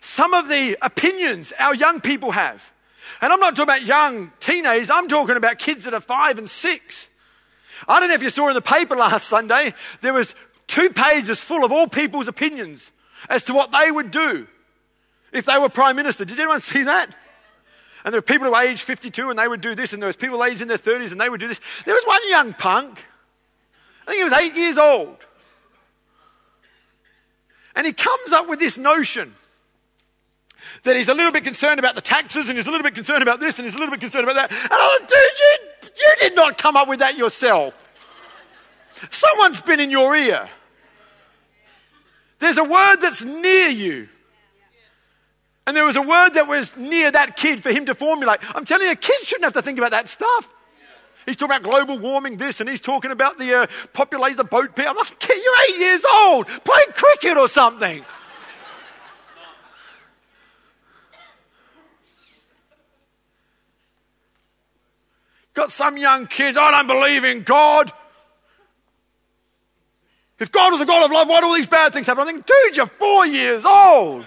some 0.00 0.34
of 0.34 0.48
the 0.48 0.76
opinions 0.82 1.52
our 1.58 1.74
young 1.74 2.00
people 2.00 2.32
have. 2.32 2.72
And 3.20 3.32
I'm 3.32 3.38
not 3.38 3.54
talking 3.56 3.62
about 3.62 3.86
young 3.86 4.32
teenagers, 4.40 4.90
I'm 4.90 5.08
talking 5.08 5.36
about 5.36 5.58
kids 5.58 5.84
that 5.84 5.94
are 5.94 6.00
five 6.00 6.38
and 6.38 6.50
six. 6.50 7.08
I 7.88 8.00
don't 8.00 8.08
know 8.08 8.14
if 8.14 8.22
you 8.22 8.30
saw 8.30 8.48
in 8.48 8.54
the 8.54 8.62
paper 8.62 8.96
last 8.96 9.26
Sunday, 9.26 9.74
there 10.00 10.14
was 10.14 10.34
two 10.66 10.90
pages 10.90 11.40
full 11.40 11.64
of 11.64 11.72
all 11.72 11.86
people's 11.86 12.28
opinions 12.28 12.90
as 13.28 13.44
to 13.44 13.54
what 13.54 13.70
they 13.72 13.90
would 13.90 14.10
do 14.10 14.46
if 15.32 15.44
they 15.46 15.58
were 15.58 15.68
prime 15.68 15.96
minister. 15.96 16.24
Did 16.24 16.38
anyone 16.38 16.60
see 16.60 16.84
that? 16.84 17.14
And 18.04 18.12
there 18.12 18.18
were 18.18 18.22
people 18.22 18.46
who 18.46 18.52
were 18.52 18.60
age 18.60 18.82
52 18.82 19.30
and 19.30 19.38
they 19.38 19.46
would 19.46 19.60
do 19.60 19.74
this, 19.74 19.92
and 19.92 20.02
there 20.02 20.08
was 20.08 20.16
people 20.16 20.44
aged 20.44 20.62
in 20.62 20.68
their 20.68 20.78
30s 20.78 21.12
and 21.12 21.20
they 21.20 21.28
would 21.28 21.40
do 21.40 21.48
this. 21.48 21.60
There 21.84 21.94
was 21.94 22.04
one 22.04 22.28
young 22.28 22.54
punk, 22.54 23.04
I 24.06 24.10
think 24.10 24.18
he 24.18 24.24
was 24.24 24.32
eight 24.32 24.54
years 24.54 24.78
old. 24.78 25.16
And 27.74 27.86
he 27.86 27.92
comes 27.92 28.32
up 28.32 28.48
with 28.48 28.58
this 28.58 28.76
notion 28.76 29.34
that 30.82 30.96
he's 30.96 31.08
a 31.08 31.14
little 31.14 31.32
bit 31.32 31.44
concerned 31.44 31.78
about 31.78 31.94
the 31.94 32.00
taxes 32.00 32.48
and 32.48 32.58
he's 32.58 32.66
a 32.66 32.70
little 32.70 32.82
bit 32.82 32.94
concerned 32.94 33.22
about 33.22 33.40
this 33.40 33.58
and 33.58 33.66
he's 33.66 33.74
a 33.74 33.78
little 33.78 33.92
bit 33.92 34.00
concerned 34.00 34.28
about 34.28 34.34
that. 34.34 34.50
And 34.50 34.72
I 34.72 34.98
thought, 34.98 35.08
dude, 35.08 35.90
you, 35.90 36.04
you 36.04 36.28
did 36.28 36.34
not 36.34 36.58
come 36.58 36.76
up 36.76 36.88
with 36.88 36.98
that 36.98 37.16
yourself. 37.16 37.90
Someone's 39.10 39.62
been 39.62 39.80
in 39.80 39.90
your 39.90 40.16
ear. 40.16 40.48
There's 42.38 42.56
a 42.56 42.64
word 42.64 42.96
that's 42.96 43.24
near 43.24 43.68
you. 43.68 44.08
And 45.66 45.76
there 45.76 45.84
was 45.84 45.94
a 45.94 46.02
word 46.02 46.30
that 46.30 46.48
was 46.48 46.76
near 46.76 47.10
that 47.10 47.36
kid 47.36 47.62
for 47.62 47.70
him 47.70 47.86
to 47.86 47.94
formulate. 47.94 48.40
I'm 48.54 48.64
telling 48.64 48.88
you, 48.88 48.96
kids 48.96 49.24
shouldn't 49.24 49.44
have 49.44 49.52
to 49.52 49.62
think 49.62 49.78
about 49.78 49.92
that 49.92 50.08
stuff. 50.08 50.48
He's 51.24 51.36
talking 51.36 51.56
about 51.56 51.70
global 51.70 52.00
warming, 52.00 52.36
this, 52.36 52.60
and 52.60 52.68
he's 52.68 52.80
talking 52.80 53.12
about 53.12 53.38
the 53.38 53.60
uh, 53.60 53.66
population, 53.92 54.36
the 54.36 54.44
boat 54.44 54.74
people. 54.74 54.90
I'm 54.90 54.96
like, 54.96 55.20
kid, 55.20 55.40
you're 55.40 55.54
eight 55.68 55.80
years 55.80 56.04
old. 56.12 56.48
Play 56.48 56.82
cricket 56.96 57.36
or 57.36 57.46
something. 57.48 58.04
Got 65.54 65.70
some 65.70 65.96
young 65.96 66.26
kids, 66.26 66.56
I 66.56 66.70
don't 66.70 66.86
believe 66.86 67.24
in 67.24 67.42
God. 67.42 67.92
If 70.38 70.50
God 70.50 70.72
was 70.72 70.80
a 70.80 70.86
God 70.86 71.04
of 71.04 71.10
love, 71.10 71.28
why 71.28 71.40
do 71.40 71.46
all 71.46 71.54
these 71.54 71.66
bad 71.66 71.92
things 71.92 72.06
happen? 72.06 72.26
I 72.26 72.32
think, 72.32 72.46
dude, 72.46 72.76
you're 72.76 72.86
four 72.86 73.26
years 73.26 73.64
old. 73.64 74.26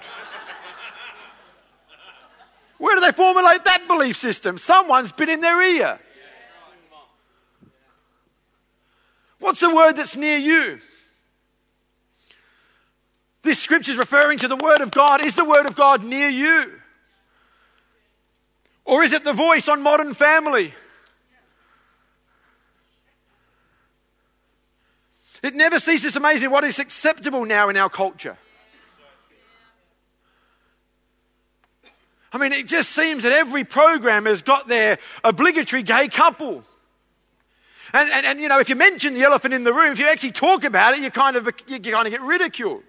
Where 2.77 2.95
do 2.95 3.01
they 3.01 3.11
formulate 3.11 3.63
that 3.65 3.87
belief 3.87 4.17
system? 4.17 4.57
Someone's 4.57 5.11
been 5.11 5.29
in 5.29 5.41
their 5.41 5.61
ear. 5.61 5.99
What's 9.39 9.59
the 9.59 9.73
word 9.73 9.93
that's 9.97 10.15
near 10.15 10.37
you? 10.37 10.79
This 13.45 13.59
scripture 13.59 13.91
is 13.91 13.97
referring 13.99 14.39
to 14.39 14.47
the 14.47 14.55
Word 14.55 14.81
of 14.81 14.89
God. 14.89 15.23
Is 15.23 15.35
the 15.35 15.45
Word 15.45 15.67
of 15.67 15.75
God 15.75 16.03
near 16.03 16.27
you? 16.27 16.79
Or 18.83 19.03
is 19.03 19.13
it 19.13 19.23
the 19.23 19.33
voice 19.33 19.67
on 19.67 19.83
Modern 19.83 20.15
Family? 20.15 20.73
It 25.45 25.53
never 25.53 25.77
ceases 25.77 26.13
to 26.13 26.17
amaze 26.17 26.41
me 26.41 26.47
what 26.47 26.63
is 26.63 26.79
acceptable 26.79 27.45
now 27.45 27.69
in 27.69 27.77
our 27.77 27.89
culture. 27.89 28.35
I 32.33 32.39
mean, 32.39 32.51
it 32.51 32.65
just 32.65 32.89
seems 32.89 33.21
that 33.21 33.31
every 33.31 33.63
program 33.63 34.25
has 34.25 34.41
got 34.41 34.67
their 34.67 34.97
obligatory 35.23 35.83
gay 35.83 36.07
couple. 36.07 36.63
And, 37.93 38.11
and, 38.11 38.25
and, 38.25 38.41
you 38.41 38.49
know, 38.49 38.59
if 38.59 38.69
you 38.69 38.75
mention 38.75 39.13
the 39.13 39.21
elephant 39.21 39.53
in 39.53 39.63
the 39.63 39.71
room, 39.71 39.91
if 39.91 39.99
you 39.99 40.07
actually 40.07 40.31
talk 40.31 40.63
about 40.63 40.97
it, 40.97 41.03
you 41.03 41.11
kind 41.11 41.35
of, 41.35 41.47
you 41.67 41.79
kind 41.79 42.07
of 42.07 42.11
get 42.11 42.23
ridiculed. 42.23 42.83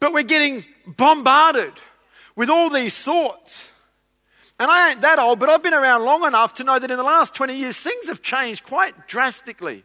But 0.00 0.14
we're 0.14 0.22
getting 0.22 0.64
bombarded 0.86 1.74
with 2.34 2.48
all 2.48 2.70
these 2.70 2.98
thoughts. 2.98 3.68
And 4.58 4.70
I 4.70 4.90
ain't 4.90 5.02
that 5.02 5.18
old, 5.18 5.38
but 5.38 5.48
I've 5.48 5.62
been 5.62 5.74
around 5.74 6.04
long 6.04 6.24
enough 6.24 6.54
to 6.54 6.64
know 6.64 6.78
that 6.78 6.90
in 6.90 6.96
the 6.96 7.04
last 7.04 7.34
20 7.34 7.54
years, 7.54 7.76
things 7.76 8.08
have 8.08 8.22
changed 8.22 8.64
quite 8.64 9.06
drastically. 9.06 9.84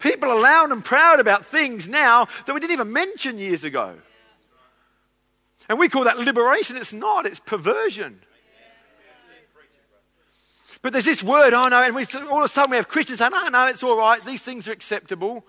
People 0.00 0.30
are 0.30 0.40
loud 0.40 0.72
and 0.72 0.84
proud 0.84 1.20
about 1.20 1.46
things 1.46 1.86
now 1.86 2.26
that 2.46 2.54
we 2.54 2.58
didn't 2.58 2.72
even 2.72 2.92
mention 2.92 3.38
years 3.38 3.64
ago. 3.64 3.94
And 5.68 5.78
we 5.78 5.88
call 5.88 6.04
that 6.04 6.18
liberation. 6.18 6.76
It's 6.76 6.92
not, 6.92 7.26
it's 7.26 7.38
perversion. 7.38 8.20
But 10.82 10.92
there's 10.92 11.04
this 11.04 11.22
word, 11.22 11.52
oh 11.52 11.68
no, 11.68 11.82
and 11.82 11.94
we, 11.94 12.06
all 12.30 12.38
of 12.38 12.44
a 12.44 12.48
sudden 12.48 12.70
we 12.70 12.78
have 12.78 12.88
Christians 12.88 13.18
saying, 13.18 13.32
oh 13.34 13.48
no, 13.52 13.66
it's 13.66 13.82
all 13.82 13.98
right, 13.98 14.24
these 14.24 14.42
things 14.42 14.66
are 14.66 14.72
acceptable. 14.72 15.44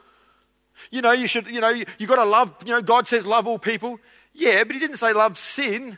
You 0.90 1.02
know, 1.02 1.12
you 1.12 1.28
should, 1.28 1.48
you 1.48 1.62
know, 1.62 1.70
you, 1.70 1.86
you've 1.98 2.10
got 2.10 2.18
to 2.18 2.30
love, 2.30 2.54
you 2.66 2.72
know, 2.72 2.82
God 2.82 3.08
says 3.08 3.26
love 3.26 3.48
all 3.48 3.58
people. 3.58 4.00
Yeah, 4.34 4.64
but 4.64 4.74
he 4.74 4.80
didn't 4.80 4.98
say 4.98 5.14
love 5.14 5.38
sin. 5.38 5.98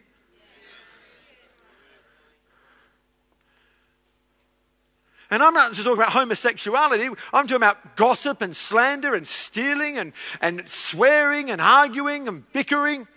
And 5.34 5.42
I'm 5.42 5.56
not 5.56 5.72
just 5.74 5.84
talking 5.84 6.00
about 6.00 6.12
homosexuality. 6.12 7.08
I'm 7.34 7.48
talking 7.48 7.56
about 7.56 7.96
gossip 7.96 8.44
and 8.44 8.56
slander 8.56 9.16
and 9.16 9.28
stealing 9.28 9.98
and, 9.98 10.14
and 10.42 10.70
swearing 10.70 11.50
and 11.50 11.60
arguing 11.60 12.28
and 12.28 12.52
bickering. 12.54 13.08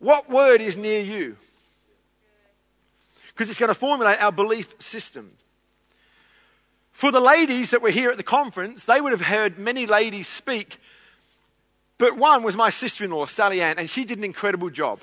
What 0.00 0.28
word 0.28 0.60
is 0.60 0.76
near 0.76 1.00
you? 1.00 1.36
Because 3.28 3.48
it's 3.48 3.58
going 3.58 3.68
to 3.68 3.74
formulate 3.74 4.22
our 4.22 4.32
belief 4.32 4.74
system. 4.80 5.32
For 6.92 7.10
the 7.10 7.20
ladies 7.20 7.70
that 7.70 7.80
were 7.80 7.90
here 7.90 8.10
at 8.10 8.16
the 8.16 8.22
conference, 8.22 8.84
they 8.84 9.00
would 9.00 9.12
have 9.12 9.22
heard 9.22 9.58
many 9.58 9.86
ladies 9.86 10.28
speak 10.28 10.78
but 11.98 12.16
one 12.16 12.42
was 12.42 12.56
my 12.56 12.70
sister 12.70 13.04
in 13.04 13.10
law, 13.10 13.26
Sally 13.26 13.60
Ann, 13.60 13.78
and 13.78 13.90
she 13.90 14.04
did 14.04 14.18
an 14.18 14.24
incredible 14.24 14.70
job. 14.70 15.00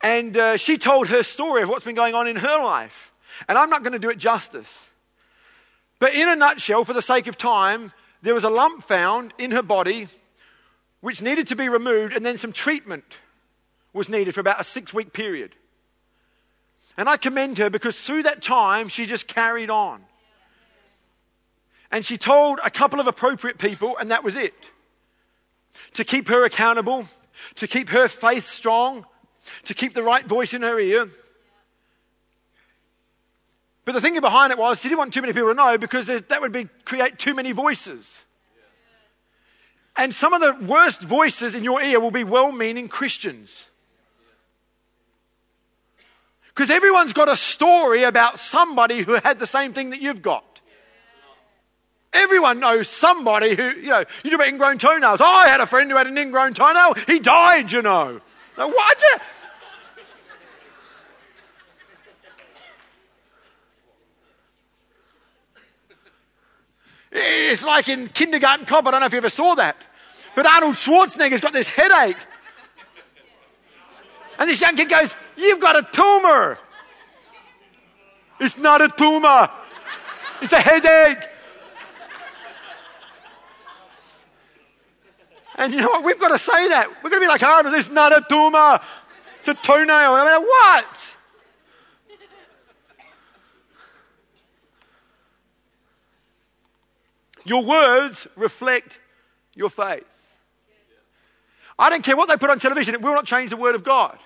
And 0.00 0.36
uh, 0.36 0.56
she 0.56 0.78
told 0.78 1.08
her 1.08 1.22
story 1.22 1.62
of 1.62 1.68
what's 1.68 1.84
been 1.84 1.94
going 1.94 2.14
on 2.14 2.28
in 2.28 2.36
her 2.36 2.64
life. 2.64 3.12
And 3.48 3.58
I'm 3.58 3.70
not 3.70 3.82
going 3.82 3.92
to 3.92 3.98
do 3.98 4.10
it 4.10 4.18
justice. 4.18 4.86
But 5.98 6.14
in 6.14 6.28
a 6.28 6.36
nutshell, 6.36 6.84
for 6.84 6.92
the 6.92 7.02
sake 7.02 7.26
of 7.26 7.36
time, 7.36 7.92
there 8.22 8.34
was 8.34 8.44
a 8.44 8.50
lump 8.50 8.82
found 8.82 9.34
in 9.38 9.50
her 9.50 9.62
body 9.62 10.08
which 11.00 11.22
needed 11.22 11.46
to 11.48 11.56
be 11.56 11.68
removed, 11.68 12.14
and 12.14 12.24
then 12.24 12.36
some 12.36 12.52
treatment 12.52 13.18
was 13.92 14.08
needed 14.08 14.34
for 14.34 14.40
about 14.40 14.60
a 14.60 14.64
six 14.64 14.92
week 14.92 15.12
period. 15.12 15.54
And 16.96 17.08
I 17.08 17.16
commend 17.16 17.58
her 17.58 17.70
because 17.70 18.00
through 18.00 18.24
that 18.24 18.42
time, 18.42 18.88
she 18.88 19.06
just 19.06 19.28
carried 19.28 19.70
on. 19.70 20.02
And 21.90 22.04
she 22.04 22.18
told 22.18 22.60
a 22.64 22.70
couple 22.70 23.00
of 23.00 23.06
appropriate 23.06 23.58
people, 23.58 23.96
and 23.98 24.10
that 24.10 24.22
was 24.22 24.36
it. 24.36 24.54
To 25.94 26.04
keep 26.04 26.28
her 26.28 26.44
accountable, 26.44 27.08
to 27.56 27.66
keep 27.66 27.88
her 27.90 28.08
faith 28.08 28.46
strong, 28.46 29.06
to 29.64 29.74
keep 29.74 29.94
the 29.94 30.02
right 30.02 30.26
voice 30.26 30.52
in 30.52 30.62
her 30.62 30.78
ear. 30.78 31.08
But 33.84 33.92
the 33.92 34.02
thing 34.02 34.20
behind 34.20 34.52
it 34.52 34.58
was 34.58 34.80
she 34.80 34.88
didn't 34.88 34.98
want 34.98 35.14
too 35.14 35.22
many 35.22 35.32
people 35.32 35.48
to 35.48 35.54
know 35.54 35.78
because 35.78 36.08
that 36.08 36.40
would 36.40 36.52
be, 36.52 36.68
create 36.84 37.18
too 37.18 37.32
many 37.32 37.52
voices. 37.52 38.24
And 39.96 40.14
some 40.14 40.32
of 40.34 40.40
the 40.40 40.66
worst 40.66 41.02
voices 41.02 41.54
in 41.54 41.64
your 41.64 41.82
ear 41.82 41.98
will 41.98 42.10
be 42.10 42.22
well 42.22 42.52
meaning 42.52 42.88
Christians. 42.88 43.66
Because 46.48 46.70
everyone's 46.70 47.12
got 47.12 47.28
a 47.28 47.36
story 47.36 48.02
about 48.02 48.38
somebody 48.38 49.02
who 49.02 49.14
had 49.14 49.38
the 49.38 49.46
same 49.46 49.72
thing 49.72 49.90
that 49.90 50.02
you've 50.02 50.22
got. 50.22 50.44
Everyone 52.12 52.58
knows 52.60 52.88
somebody 52.88 53.54
who, 53.54 53.70
you 53.70 53.88
know, 53.88 54.04
you 54.24 54.30
talk 54.30 54.40
about 54.40 54.48
ingrown 54.48 54.78
toenails. 54.78 55.20
I 55.20 55.48
had 55.48 55.60
a 55.60 55.66
friend 55.66 55.90
who 55.90 55.96
had 55.96 56.06
an 56.06 56.16
ingrown 56.16 56.54
toenail. 56.54 56.94
He 57.06 57.18
died, 57.18 57.70
you 57.70 57.82
know. 57.82 58.20
Now, 58.56 58.68
what? 58.68 59.04
It's 67.10 67.62
like 67.62 67.88
in 67.88 68.08
kindergarten 68.08 68.66
cop. 68.66 68.86
I 68.86 68.90
don't 68.90 69.00
know 69.00 69.06
if 69.06 69.12
you 69.12 69.18
ever 69.18 69.28
saw 69.28 69.54
that. 69.54 69.76
But 70.34 70.46
Arnold 70.46 70.76
Schwarzenegger's 70.76 71.40
got 71.40 71.52
this 71.52 71.68
headache. 71.68 72.16
And 74.38 74.48
this 74.48 74.60
young 74.60 74.76
kid 74.76 74.88
goes, 74.88 75.16
You've 75.36 75.60
got 75.60 75.76
a 75.76 75.82
tumor. 75.90 76.58
It's 78.40 78.56
not 78.56 78.80
a 78.80 78.88
tumor, 78.88 79.50
it's 80.40 80.52
a 80.52 80.60
headache. 80.60 81.27
And 85.58 85.74
you 85.74 85.80
know 85.80 85.88
what? 85.88 86.04
We've 86.04 86.18
got 86.18 86.28
to 86.28 86.38
say 86.38 86.68
that. 86.68 86.88
We're 87.02 87.10
going 87.10 87.20
to 87.20 87.26
be 87.26 87.28
like, 87.28 87.42
oh, 87.44 87.74
it's 87.74 87.90
not 87.90 88.16
a 88.16 88.24
tumor. 88.28 88.80
It's 89.36 89.48
a 89.48 89.54
toenail. 89.54 90.12
I 90.14 90.38
mean, 90.38 90.46
what? 90.46 91.14
Your 97.44 97.64
words 97.64 98.28
reflect 98.36 98.98
your 99.54 99.70
faith. 99.70 100.06
I 101.78 101.90
don't 101.90 102.02
care 102.02 102.16
what 102.16 102.28
they 102.28 102.36
put 102.36 102.50
on 102.50 102.58
television, 102.58 102.94
it 102.94 103.02
will 103.02 103.14
not 103.14 103.24
change 103.24 103.50
the 103.50 103.56
Word 103.56 103.74
of 103.74 103.84
God. 103.84 104.18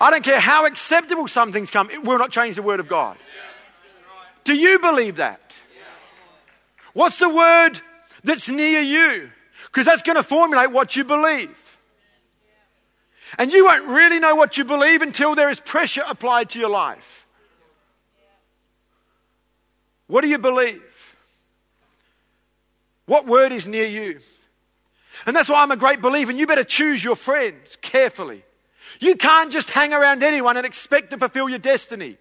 I 0.00 0.10
don't 0.10 0.24
care 0.24 0.40
how 0.40 0.66
acceptable 0.66 1.28
some 1.28 1.52
things 1.52 1.70
come, 1.70 1.90
it 1.90 2.02
will 2.02 2.18
not 2.18 2.30
change 2.30 2.56
the 2.56 2.62
Word 2.62 2.80
of 2.80 2.88
God. 2.88 3.16
Do 4.44 4.54
you 4.54 4.78
believe 4.78 5.16
that? 5.16 5.40
What's 6.94 7.18
the 7.18 7.28
word 7.28 7.80
that's 8.24 8.48
near 8.48 8.80
you? 8.80 9.30
Because 9.68 9.86
that's 9.86 10.02
going 10.02 10.16
to 10.16 10.22
formulate 10.22 10.70
what 10.70 10.96
you 10.96 11.04
believe. 11.04 11.78
And 13.36 13.52
you 13.52 13.66
won't 13.66 13.86
really 13.86 14.18
know 14.18 14.34
what 14.34 14.56
you 14.56 14.64
believe 14.64 15.02
until 15.02 15.34
there 15.34 15.50
is 15.50 15.60
pressure 15.60 16.02
applied 16.08 16.50
to 16.50 16.58
your 16.58 16.70
life. 16.70 17.26
What 20.06 20.22
do 20.22 20.28
you 20.28 20.38
believe? 20.38 20.82
What 23.04 23.26
word 23.26 23.52
is 23.52 23.66
near 23.66 23.86
you? 23.86 24.20
And 25.26 25.36
that's 25.36 25.48
why 25.48 25.62
I'm 25.62 25.70
a 25.70 25.76
great 25.76 26.00
believer. 26.00 26.30
And 26.30 26.38
you 26.38 26.46
better 26.46 26.64
choose 26.64 27.04
your 27.04 27.16
friends 27.16 27.76
carefully. 27.82 28.44
You 29.00 29.16
can't 29.16 29.52
just 29.52 29.70
hang 29.70 29.92
around 29.92 30.22
anyone 30.22 30.56
and 30.56 30.64
expect 30.64 31.10
to 31.10 31.18
fulfill 31.18 31.48
your 31.48 31.58
destiny. 31.58 32.16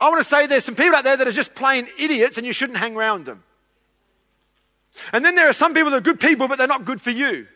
I 0.00 0.08
want 0.10 0.22
to 0.22 0.28
say 0.28 0.46
there's 0.46 0.64
some 0.64 0.76
people 0.76 0.94
out 0.94 1.04
there 1.04 1.16
that 1.16 1.26
are 1.26 1.32
just 1.32 1.54
plain 1.54 1.88
idiots 1.98 2.38
and 2.38 2.46
you 2.46 2.52
shouldn't 2.52 2.78
hang 2.78 2.96
around 2.96 3.24
them. 3.24 3.42
And 5.12 5.24
then 5.24 5.34
there 5.34 5.48
are 5.48 5.52
some 5.52 5.74
people 5.74 5.90
that 5.90 5.98
are 5.98 6.00
good 6.00 6.20
people, 6.20 6.48
but 6.48 6.58
they're 6.58 6.66
not 6.66 6.84
good 6.84 7.00
for 7.00 7.10
you. 7.10 7.46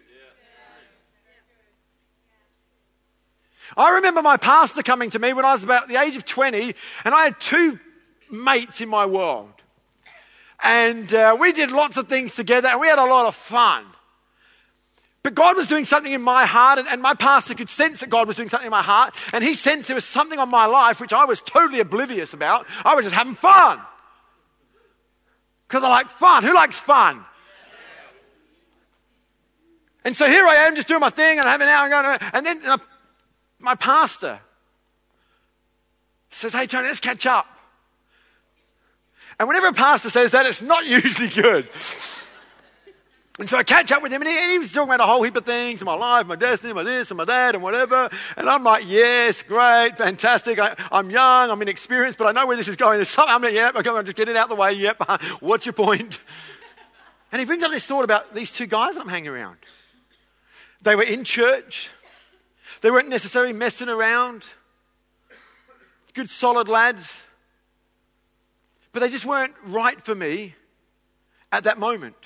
I 3.77 3.95
remember 3.95 4.23
my 4.23 4.37
pastor 4.37 4.83
coming 4.83 5.11
to 5.11 5.19
me 5.19 5.33
when 5.33 5.45
I 5.45 5.53
was 5.53 5.63
about 5.63 5.89
the 5.89 5.97
age 5.97 6.17
of 6.17 6.25
20, 6.25 6.75
and 7.05 7.15
I 7.15 7.25
had 7.25 7.41
two 7.41 7.79
mates 8.31 8.81
in 8.81 8.89
my 8.89 9.07
world. 9.07 9.53
And 10.63 11.13
uh, 11.15 11.37
we 11.39 11.53
did 11.53 11.71
lots 11.71 11.97
of 11.97 12.09
things 12.09 12.35
together, 12.35 12.69
and 12.69 12.81
we 12.81 12.89
had 12.89 12.99
a 12.99 13.05
lot 13.05 13.27
of 13.27 13.35
fun. 13.35 13.85
But 15.23 15.35
God 15.35 15.57
was 15.57 15.69
doing 15.69 15.85
something 15.85 16.13
in 16.13 16.23
my 16.23 16.47
heart, 16.47 16.79
and, 16.79 16.89
and, 16.89 17.03
my 17.03 17.15
pastor 17.15 17.55
could 17.55 17.69
sense 17.69 18.01
that 18.01 18.09
God 18.09 18.27
was 18.27 18.37
doing 18.37 18.49
something 18.49 18.67
in 18.67 18.71
my 18.71 18.83
heart, 18.83 19.15
and 19.33 19.45
he 19.45 19.55
sensed 19.55 19.89
there 19.89 19.95
was 19.95 20.05
something 20.05 20.39
on 20.39 20.49
my 20.49 20.67
life 20.67 21.01
which 21.01 21.13
I 21.13 21.25
was 21.27 21.43
totally 21.43 21.81
oblivious 21.81 22.33
about. 22.33 22.67
I 22.85 22.95
was 22.95 23.05
just 23.05 23.15
having 23.15 23.35
fun. 23.35 23.81
Because 25.69 25.85
I 25.85 25.89
like 25.89 26.11
fun. 26.11 26.43
Who 26.43 26.55
likes 26.55 26.81
fun? 26.81 27.25
And 30.05 30.17
so 30.17 30.27
here 30.27 30.47
I 30.47 30.67
am 30.67 30.77
just 30.77 30.89
doing 30.89 31.01
my 31.01 31.11
thing 31.11 31.39
and 31.39 31.47
I 31.47 31.53
have 31.53 31.61
an 31.61 31.69
hour 31.69 31.85
and 31.85 32.21
going, 32.21 32.31
and 32.33 32.47
then 32.47 32.71
uh, 32.71 32.79
my 33.59 33.75
pastor 33.75 34.41
says, 36.31 36.53
Hey, 36.53 36.67
Tony, 36.67 36.89
let's 36.89 37.01
catch 37.01 37.27
up. 37.27 37.47
And 39.39 39.49
whenever 39.49 39.69
a 39.69 39.73
pastor 39.73 40.11
says 40.11 40.33
that, 40.33 40.47
it's 40.47 40.63
not 40.63 40.87
usually 40.87 41.29
good. 41.29 41.69
And 43.39 43.49
so 43.49 43.57
I 43.57 43.63
catch 43.63 43.91
up 43.91 44.03
with 44.03 44.13
him, 44.13 44.21
and 44.21 44.29
he, 44.29 44.37
and 44.37 44.53
he, 44.53 44.59
was 44.59 44.71
talking 44.71 44.93
about 44.93 45.01
a 45.01 45.07
whole 45.07 45.23
heap 45.23 45.35
of 45.35 45.47
things 45.47 45.83
my 45.83 45.95
life, 45.95 46.27
my 46.27 46.37
destiny, 46.37 46.75
my 46.75 46.83
this, 46.83 47.11
and 47.11 47.17
my 47.17 47.25
that, 47.25 47.55
and 47.55 47.65
whatever. 47.65 48.11
And 48.37 48.51
I'm 48.51 48.63
like, 48.63 48.85
yes, 48.87 49.43
great, 49.43 49.97
fantastic. 49.97 50.59
I, 50.59 50.77
am 50.93 51.11
young, 51.11 51.51
I'm 51.51 51.63
inexperienced, 51.63 52.19
but 52.19 52.27
I 52.27 52.33
know 52.33 52.47
where 52.47 52.57
this 52.59 52.69
is 52.69 52.77
going. 52.77 52.97
There's 52.99 53.09
something, 53.09 53.35
I'm 53.35 53.41
like, 53.41 53.55
yep, 53.55 53.77
okay, 53.77 53.89
I'm 53.89 54.05
just 54.05 54.19
getting 54.19 54.35
it 54.35 54.39
out 54.39 54.51
of 54.51 54.57
the 54.57 54.61
way, 54.63 54.75
yep. 54.75 55.03
What's 55.41 55.65
your 55.65 55.73
point? 55.73 56.21
And 57.33 57.39
he 57.39 57.47
brings 57.47 57.63
up 57.63 57.71
this 57.71 57.87
thought 57.87 58.03
about 58.03 58.35
these 58.35 58.51
two 58.51 58.67
guys 58.67 58.95
that 58.95 59.03
I'm 59.03 59.09
hanging 59.09 59.29
around. 59.29 59.59
They 60.83 60.95
were 60.95 61.03
in 61.03 61.25
church. 61.25 61.91
They 62.81 62.91
weren't 62.91 63.09
necessarily 63.09 63.53
messing 63.53 63.89
around. 63.89 64.45
Good, 66.15 66.31
solid 66.31 66.69
lads. 66.69 67.23
But 68.93 69.01
they 69.01 69.09
just 69.09 69.25
weren't 69.25 69.55
right 69.65 70.01
for 70.01 70.15
me 70.15 70.55
at 71.53 71.65
that 71.65 71.79
moment. 71.79 72.17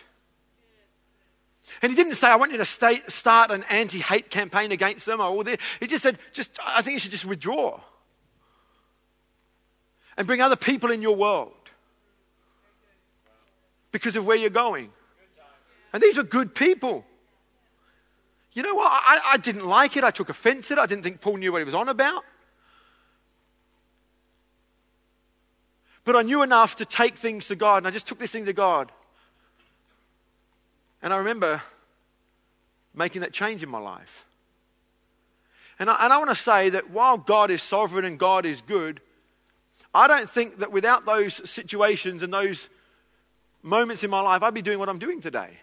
And 1.83 1.91
he 1.91 1.97
didn't 1.97 2.15
say, 2.17 2.29
I 2.29 2.37
want 2.37 2.53
you 2.53 2.59
to 2.59 2.65
stay, 2.65 3.01
start 3.09 3.51
an 3.51 3.65
anti 3.71 3.99
hate 3.99 4.31
campaign 4.31 4.71
against 4.71 5.07
them 5.07 5.21
or 5.21 5.25
all. 5.25 5.45
He 5.45 5.87
just 5.87 6.03
said, 6.03 6.19
just, 6.33 6.59
I 6.65 6.83
think 6.83 6.95
you 6.95 6.99
should 6.99 7.11
just 7.11 7.25
withdraw 7.25 7.81
and 10.17 10.27
bring 10.27 10.41
other 10.41 10.57
people 10.57 10.91
in 10.91 11.03
your 11.03 11.17
world 11.17 11.53
because 13.93 14.17
of 14.17 14.27
where 14.27 14.37
you're 14.37 14.51
going. 14.51 14.91
And 15.93 16.03
these 16.03 16.17
were 16.17 16.23
good 16.23 16.55
people. 16.55 17.05
You 18.55 18.63
know 18.63 18.75
what? 18.75 18.91
I, 18.91 19.21
I 19.33 19.37
didn't 19.37 19.67
like 19.67 19.97
it. 19.97 20.05
I 20.05 20.11
took 20.11 20.29
offense 20.29 20.71
at 20.71 20.79
it. 20.79 20.81
I 20.81 20.87
didn't 20.87 21.03
think 21.03 21.21
Paul 21.21 21.37
knew 21.37 21.53
what 21.53 21.59
he 21.59 21.65
was 21.65 21.75
on 21.75 21.89
about. 21.89 22.25
But 26.05 26.17
I 26.17 26.23
knew 26.23 26.43
enough 26.43 26.77
to 26.77 26.85
take 26.85 27.17
things 27.17 27.49
to 27.49 27.57
God, 27.57 27.79
and 27.79 27.87
I 27.87 27.91
just 27.91 28.07
took 28.07 28.19
this 28.19 28.31
thing 28.31 28.45
to 28.45 28.53
God. 28.53 28.93
And 31.03 31.13
I 31.13 31.17
remember 31.19 31.63
making 32.95 33.23
that 33.23 33.33
change 33.33 33.63
in 33.63 33.69
my 33.69 33.79
life. 33.79 34.27
And 35.79 35.91
I, 35.91 36.05
and 36.05 36.13
I 36.13 36.19
want 36.19 36.31
to 36.31 36.37
say 36.37 36.71
that 36.71 36.91
while 36.91 37.19
God 37.19 37.51
is 37.51 37.63
sovereign 37.63 38.05
and 38.05 38.19
God 38.19 38.47
is 38.47 38.63
good, 38.63 39.01
I 39.93 40.07
don't 40.07 40.31
think 40.31 40.59
that 40.59 40.71
without 40.71 41.05
those 41.05 41.49
situations 41.49 42.23
and 42.23 42.33
those 42.33 42.69
moments 43.63 44.05
in 44.05 44.11
my 44.11 44.21
life, 44.21 44.43
I'd 44.43 44.55
be 44.55 44.63
doing 44.63 44.79
what 44.79 44.89
I'm 44.89 44.99
doing 44.99 45.21
today. 45.21 45.59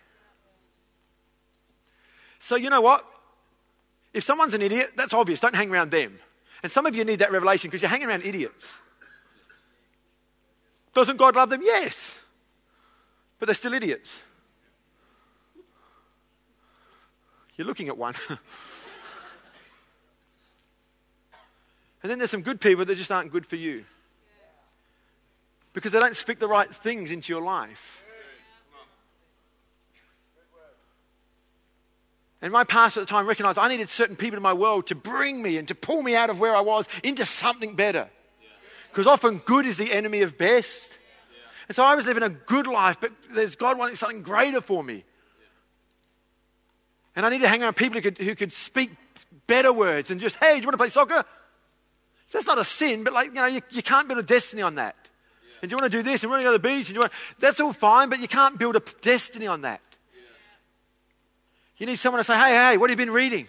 So, 2.42 2.56
you 2.56 2.72
know 2.72 2.82
what? 2.82 3.06
If 4.14 4.24
someone's 4.24 4.56
an 4.56 4.64
idiot, 4.64 4.94
that's 4.98 5.14
obvious. 5.14 5.40
Don't 5.40 5.56
hang 5.56 5.72
around 5.72 5.92
them. 5.92 6.18
And 6.64 6.72
some 6.72 6.88
of 6.88 6.96
you 6.96 7.06
need 7.06 7.20
that 7.20 7.32
revelation 7.32 7.70
because 7.70 7.84
you're 7.84 7.90
hanging 7.90 8.08
around 8.08 8.26
idiots. 8.26 8.74
Doesn't 10.94 11.18
God 11.18 11.36
love 11.36 11.52
them? 11.52 11.62
Yes. 11.64 12.18
But 13.38 13.46
they're 13.46 13.56
still 13.56 13.74
idiots. 13.74 14.20
You're 17.56 17.68
looking 17.68 17.88
at 17.90 17.98
one. 17.98 18.16
and 18.30 18.40
then 22.04 22.18
there's 22.18 22.32
some 22.32 22.42
good 22.42 22.60
people 22.60 22.86
that 22.86 22.96
just 22.96 23.12
aren't 23.12 23.32
good 23.32 23.46
for 23.46 23.56
you 23.56 23.86
because 25.74 25.92
they 25.92 26.00
don't 26.00 26.16
speak 26.16 26.40
the 26.40 26.48
right 26.48 26.76
things 26.76 27.12
into 27.12 27.32
your 27.32 27.44
life. 27.44 28.04
And 32.42 32.52
my 32.52 32.64
pastor 32.64 33.02
at 33.02 33.08
the 33.08 33.12
time 33.12 33.28
recognized 33.28 33.60
I 33.60 33.68
needed 33.68 33.90
certain 33.90 34.16
people 34.16 34.38
in 34.38 34.44
my 34.44 34.54
world 34.54 34.88
to 34.88 34.96
bring 34.96 35.42
me 35.42 35.58
and 35.58 35.68
to 35.68 35.76
pull 35.76 36.02
me 36.02 36.16
out 36.16 36.30
of 36.30 36.40
where 36.40 36.56
I 36.56 36.62
was 36.62 36.88
into 37.04 37.26
something 37.26 37.76
better. 37.76 38.10
Because 38.90 39.08
often 39.08 39.38
good 39.40 39.66
is 39.66 39.78
the 39.78 39.92
enemy 39.92 40.22
of 40.22 40.38
best. 40.38 40.98
And 41.68 41.76
so 41.76 41.84
I 41.84 41.96
was 41.96 42.08
living 42.08 42.24
a 42.24 42.30
good 42.30 42.68
life, 42.68 42.98
but 43.00 43.12
there's 43.34 43.56
God 43.56 43.78
wanting 43.78 43.96
something 43.96 44.24
greater 44.24 44.60
for 44.60 44.84
me. 44.84 45.04
And 47.16 47.26
I 47.26 47.30
needed 47.30 47.44
to 47.44 47.50
hang 47.50 47.62
around 47.62 47.76
people 47.76 47.96
who 47.96 48.02
could, 48.02 48.18
who 48.18 48.36
could 48.36 48.52
speak 48.54 48.92
better 49.48 49.72
words 49.72 50.12
and 50.12 50.20
just, 50.20 50.38
hey, 50.38 50.56
do 50.56 50.62
you 50.62 50.68
want 50.68 50.74
to 50.74 50.78
play 50.78 50.90
soccer? 50.90 51.24
So 52.28 52.38
that's 52.38 52.48
not 52.48 52.58
a 52.58 52.64
sin, 52.64 53.04
but 53.04 53.14
like, 53.14 53.28
you 53.28 53.34
know, 53.34 53.46
you, 53.46 53.62
you 53.70 53.84
can't 53.84 54.08
build 54.08 54.20
a 54.20 54.24
destiny 54.24 54.62
on 54.62 54.76
that. 54.76 54.96
And 55.62 55.70
do 55.70 55.74
you 55.74 55.78
want 55.80 55.92
to 55.92 55.98
do 55.98 56.04
this 56.04 56.24
and 56.24 56.30
you 56.30 56.30
want 56.30 56.42
to 56.42 56.46
go 56.46 56.52
to 56.54 56.58
the 56.58 56.68
beach 56.68 56.88
and 56.88 56.96
you 56.96 57.02
want, 57.02 57.12
that's 57.40 57.60
all 57.60 57.74
fine, 57.74 58.10
but 58.10 58.20
you 58.20 58.28
can't 58.28 58.58
build 58.58 58.76
a 58.76 58.82
destiny 59.02 59.48
on 59.48 59.62
that. 59.62 59.82
You 61.82 61.88
need 61.88 61.96
someone 61.96 62.20
to 62.20 62.24
say, 62.24 62.38
hey, 62.38 62.54
hey, 62.54 62.78
what 62.78 62.92
have 62.92 63.00
you 63.00 63.06
been 63.08 63.12
reading? 63.12 63.48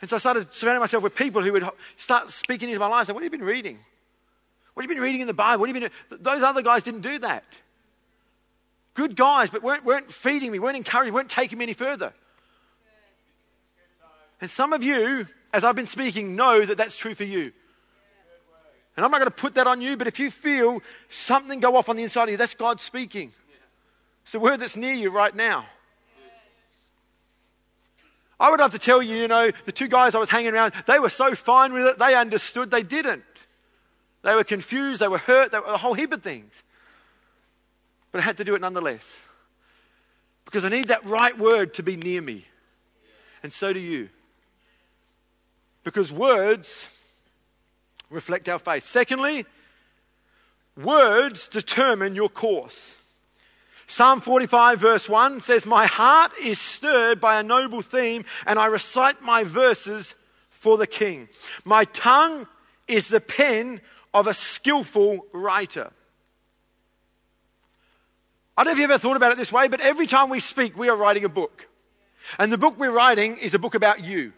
And 0.00 0.08
so 0.08 0.16
I 0.16 0.18
started 0.18 0.50
surrounding 0.50 0.80
myself 0.80 1.02
with 1.02 1.14
people 1.14 1.42
who 1.42 1.52
would 1.52 1.68
start 1.98 2.30
speaking 2.30 2.70
into 2.70 2.80
my 2.80 2.86
life. 2.86 3.06
Say, 3.06 3.12
what 3.12 3.22
have 3.22 3.30
you 3.30 3.38
been 3.38 3.46
reading? 3.46 3.78
What 4.72 4.82
have 4.82 4.90
you 4.90 4.96
been 4.96 5.02
reading 5.02 5.20
in 5.20 5.26
the 5.26 5.34
Bible? 5.34 5.60
What 5.60 5.68
have 5.68 5.76
you 5.76 5.90
been? 6.08 6.18
Those 6.22 6.42
other 6.42 6.62
guys 6.62 6.82
didn't 6.82 7.02
do 7.02 7.18
that. 7.18 7.44
Good 8.94 9.14
guys, 9.14 9.50
but 9.50 9.62
weren't, 9.62 9.84
weren't 9.84 10.10
feeding 10.10 10.50
me, 10.50 10.58
weren't 10.58 10.78
encouraging, 10.78 11.12
weren't 11.12 11.28
taking 11.28 11.58
me 11.58 11.64
any 11.64 11.74
further. 11.74 12.14
And 14.40 14.50
some 14.50 14.72
of 14.72 14.82
you, 14.82 15.26
as 15.52 15.64
I've 15.64 15.76
been 15.76 15.86
speaking, 15.86 16.34
know 16.34 16.64
that 16.64 16.78
that's 16.78 16.96
true 16.96 17.14
for 17.14 17.24
you. 17.24 17.52
And 18.96 19.04
I'm 19.04 19.10
not 19.10 19.18
going 19.18 19.30
to 19.30 19.36
put 19.36 19.56
that 19.56 19.66
on 19.66 19.82
you, 19.82 19.98
but 19.98 20.06
if 20.06 20.18
you 20.18 20.30
feel 20.30 20.80
something 21.10 21.60
go 21.60 21.76
off 21.76 21.90
on 21.90 21.96
the 21.96 22.04
inside 22.04 22.24
of 22.24 22.30
you, 22.30 22.36
that's 22.38 22.54
God 22.54 22.80
speaking. 22.80 23.32
It's 24.22 24.32
the 24.32 24.40
word 24.40 24.60
that's 24.60 24.76
near 24.76 24.94
you 24.94 25.10
right 25.10 25.36
now. 25.36 25.66
I 28.40 28.50
would 28.50 28.60
love 28.60 28.72
to 28.72 28.78
tell 28.78 29.02
you, 29.02 29.16
you 29.16 29.28
know, 29.28 29.50
the 29.64 29.72
two 29.72 29.88
guys 29.88 30.14
I 30.14 30.18
was 30.18 30.30
hanging 30.30 30.54
around, 30.54 30.72
they 30.86 30.98
were 30.98 31.08
so 31.08 31.34
fine 31.34 31.72
with 31.72 31.86
it, 31.86 31.98
they 31.98 32.14
understood, 32.16 32.70
they 32.70 32.82
didn't. 32.82 33.22
They 34.22 34.34
were 34.34 34.44
confused, 34.44 35.00
they 35.00 35.08
were 35.08 35.18
hurt, 35.18 35.52
they 35.52 35.58
were 35.58 35.66
a 35.66 35.76
whole 35.76 35.94
heap 35.94 36.12
of 36.12 36.22
things. 36.22 36.62
But 38.10 38.20
I 38.20 38.24
had 38.24 38.36
to 38.38 38.44
do 38.44 38.54
it 38.54 38.60
nonetheless. 38.60 39.20
Because 40.44 40.64
I 40.64 40.68
need 40.68 40.88
that 40.88 41.04
right 41.04 41.36
word 41.38 41.74
to 41.74 41.82
be 41.82 41.96
near 41.96 42.22
me. 42.22 42.46
And 43.42 43.52
so 43.52 43.72
do 43.72 43.80
you. 43.80 44.08
Because 45.84 46.10
words 46.10 46.88
reflect 48.08 48.48
our 48.48 48.58
faith. 48.58 48.86
Secondly, 48.86 49.44
words 50.76 51.48
determine 51.48 52.14
your 52.14 52.28
course. 52.28 52.96
Psalm 53.86 54.20
45, 54.20 54.80
verse 54.80 55.08
1 55.08 55.40
says, 55.40 55.66
My 55.66 55.86
heart 55.86 56.32
is 56.42 56.58
stirred 56.58 57.20
by 57.20 57.38
a 57.38 57.42
noble 57.42 57.82
theme, 57.82 58.24
and 58.46 58.58
I 58.58 58.66
recite 58.66 59.22
my 59.22 59.44
verses 59.44 60.14
for 60.48 60.78
the 60.78 60.86
king. 60.86 61.28
My 61.64 61.84
tongue 61.84 62.46
is 62.88 63.08
the 63.08 63.20
pen 63.20 63.80
of 64.12 64.26
a 64.26 64.34
skillful 64.34 65.26
writer. 65.32 65.90
I 68.56 68.62
don't 68.62 68.70
know 68.70 68.72
if 68.72 68.78
you 68.78 68.84
ever 68.84 68.98
thought 68.98 69.16
about 69.16 69.32
it 69.32 69.38
this 69.38 69.52
way, 69.52 69.68
but 69.68 69.80
every 69.80 70.06
time 70.06 70.30
we 70.30 70.40
speak, 70.40 70.78
we 70.78 70.88
are 70.88 70.96
writing 70.96 71.24
a 71.24 71.28
book. 71.28 71.68
And 72.38 72.52
the 72.52 72.58
book 72.58 72.78
we're 72.78 72.90
writing 72.90 73.36
is 73.36 73.52
a 73.52 73.58
book 73.58 73.74
about 73.74 74.02
you. 74.02 74.32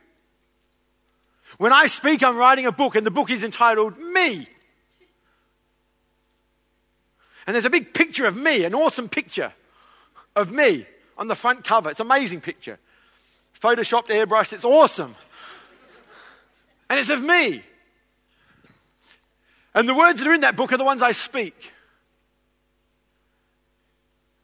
When 1.59 1.73
I 1.73 1.87
speak, 1.87 2.23
I'm 2.23 2.37
writing 2.37 2.67
a 2.67 2.73
book, 2.73 2.97
and 2.97 3.07
the 3.07 3.11
book 3.11 3.31
is 3.31 3.45
entitled 3.45 3.99
Me. 3.99 4.49
And 7.47 7.55
there's 7.55 7.65
a 7.65 7.71
big 7.71 7.95
picture 7.95 8.27
of 8.27 8.37
me, 8.37 8.65
an 8.65 8.75
awesome 8.75 9.09
picture 9.09 9.53
of 10.35 10.51
me 10.51 10.87
on 11.17 11.29
the 11.29 11.35
front 11.35 11.65
cover. 11.65 11.91
It's 11.91 12.01
an 12.01 12.07
amazing 12.07 12.41
picture. 12.41 12.79
Photoshopped, 13.61 14.09
airbrushed, 14.09 14.53
it's 14.53 14.65
awesome. 14.65 15.15
And 16.91 16.99
it's 16.99 17.11
of 17.11 17.23
me. 17.23 17.63
And 19.75 19.89
the 19.89 19.95
words 19.95 20.19
that 20.19 20.29
are 20.29 20.35
in 20.35 20.41
that 20.41 20.57
book 20.57 20.73
are 20.73 20.77
the 20.77 20.85
ones 20.85 21.03
I 21.03 21.13
speak. 21.13 21.73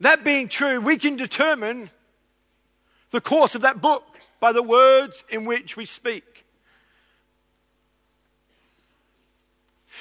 That 0.01 0.25
being 0.25 0.49
true, 0.49 0.81
we 0.81 0.97
can 0.97 1.17
determine 1.17 1.91
the 3.11 3.21
course 3.21 3.55
of 3.55 3.63
that 3.63 3.81
book 3.81 4.05
by 4.41 4.53
the 4.53 4.63
words 4.63 5.23
in 5.29 5.45
which 5.45 5.77
we 5.77 5.85
speak. 5.85 6.45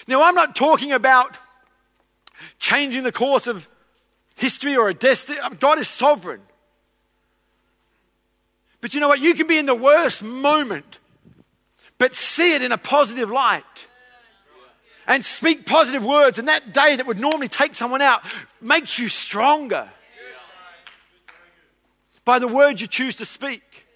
Now, 0.07 0.23
I'm 0.23 0.35
not 0.35 0.55
talking 0.55 0.91
about 0.91 1.37
changing 2.59 3.03
the 3.03 3.11
course 3.11 3.47
of 3.47 3.67
history 4.35 4.75
or 4.75 4.89
a 4.89 4.93
destiny. 4.93 5.39
Um, 5.39 5.57
God 5.59 5.79
is 5.79 5.87
sovereign. 5.87 6.41
But 8.81 8.93
you 8.93 8.99
know 8.99 9.07
what? 9.07 9.19
You 9.19 9.33
can 9.35 9.47
be 9.47 9.57
in 9.57 9.67
the 9.67 9.75
worst 9.75 10.23
moment, 10.23 10.99
but 11.97 12.15
see 12.15 12.55
it 12.55 12.63
in 12.63 12.71
a 12.71 12.77
positive 12.77 13.29
light. 13.29 13.63
And 15.07 15.25
speak 15.25 15.65
positive 15.65 16.05
words, 16.05 16.39
and 16.39 16.47
that 16.47 16.73
day 16.73 16.95
that 16.95 17.05
would 17.05 17.19
normally 17.19 17.47
take 17.47 17.75
someone 17.75 18.01
out 18.01 18.21
makes 18.61 18.97
you 18.97 19.07
stronger 19.07 19.89
by 22.23 22.39
the 22.39 22.47
words 22.47 22.81
you 22.81 22.87
choose 22.87 23.15
to 23.17 23.25
speak. 23.25 23.87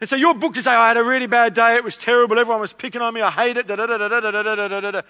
And 0.00 0.08
so 0.08 0.14
your 0.16 0.34
book 0.34 0.56
is, 0.56 0.64
say, 0.64 0.70
I 0.70 0.88
had 0.88 0.96
a 0.96 1.04
really 1.04 1.26
bad 1.26 1.54
day, 1.54 1.74
it 1.74 1.82
was 1.82 1.96
terrible, 1.96 2.38
everyone 2.38 2.60
was 2.60 2.72
picking 2.72 3.02
on 3.02 3.12
me, 3.12 3.20
I 3.20 3.30
hate 3.30 3.56
it, 3.56 3.66
da 3.66 3.74
da 3.74 3.86
da 3.86 5.02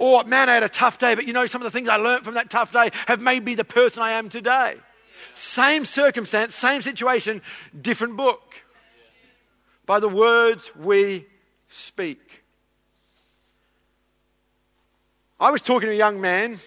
Or, 0.00 0.24
man, 0.24 0.48
I 0.48 0.54
had 0.54 0.62
a 0.62 0.68
tough 0.68 0.96
day, 0.96 1.14
but 1.14 1.26
you 1.26 1.34
know, 1.34 1.44
some 1.44 1.60
of 1.60 1.64
the 1.64 1.70
things 1.70 1.86
I 1.86 1.96
learned 1.96 2.24
from 2.24 2.32
that 2.34 2.48
tough 2.48 2.72
day 2.72 2.88
have 3.06 3.20
made 3.20 3.44
me 3.44 3.54
the 3.54 3.66
person 3.66 4.02
I 4.02 4.12
am 4.12 4.30
today. 4.30 4.76
Same 5.34 5.84
circumstance, 5.84 6.54
same 6.54 6.80
situation, 6.80 7.42
different 7.78 8.16
book. 8.16 8.54
By 9.84 10.00
the 10.00 10.08
words 10.08 10.74
we 10.74 11.26
speak. 11.68 12.42
I 15.38 15.50
was 15.50 15.60
talking 15.60 15.88
to 15.88 15.92
a 15.92 15.98
young 15.98 16.18
man 16.18 16.60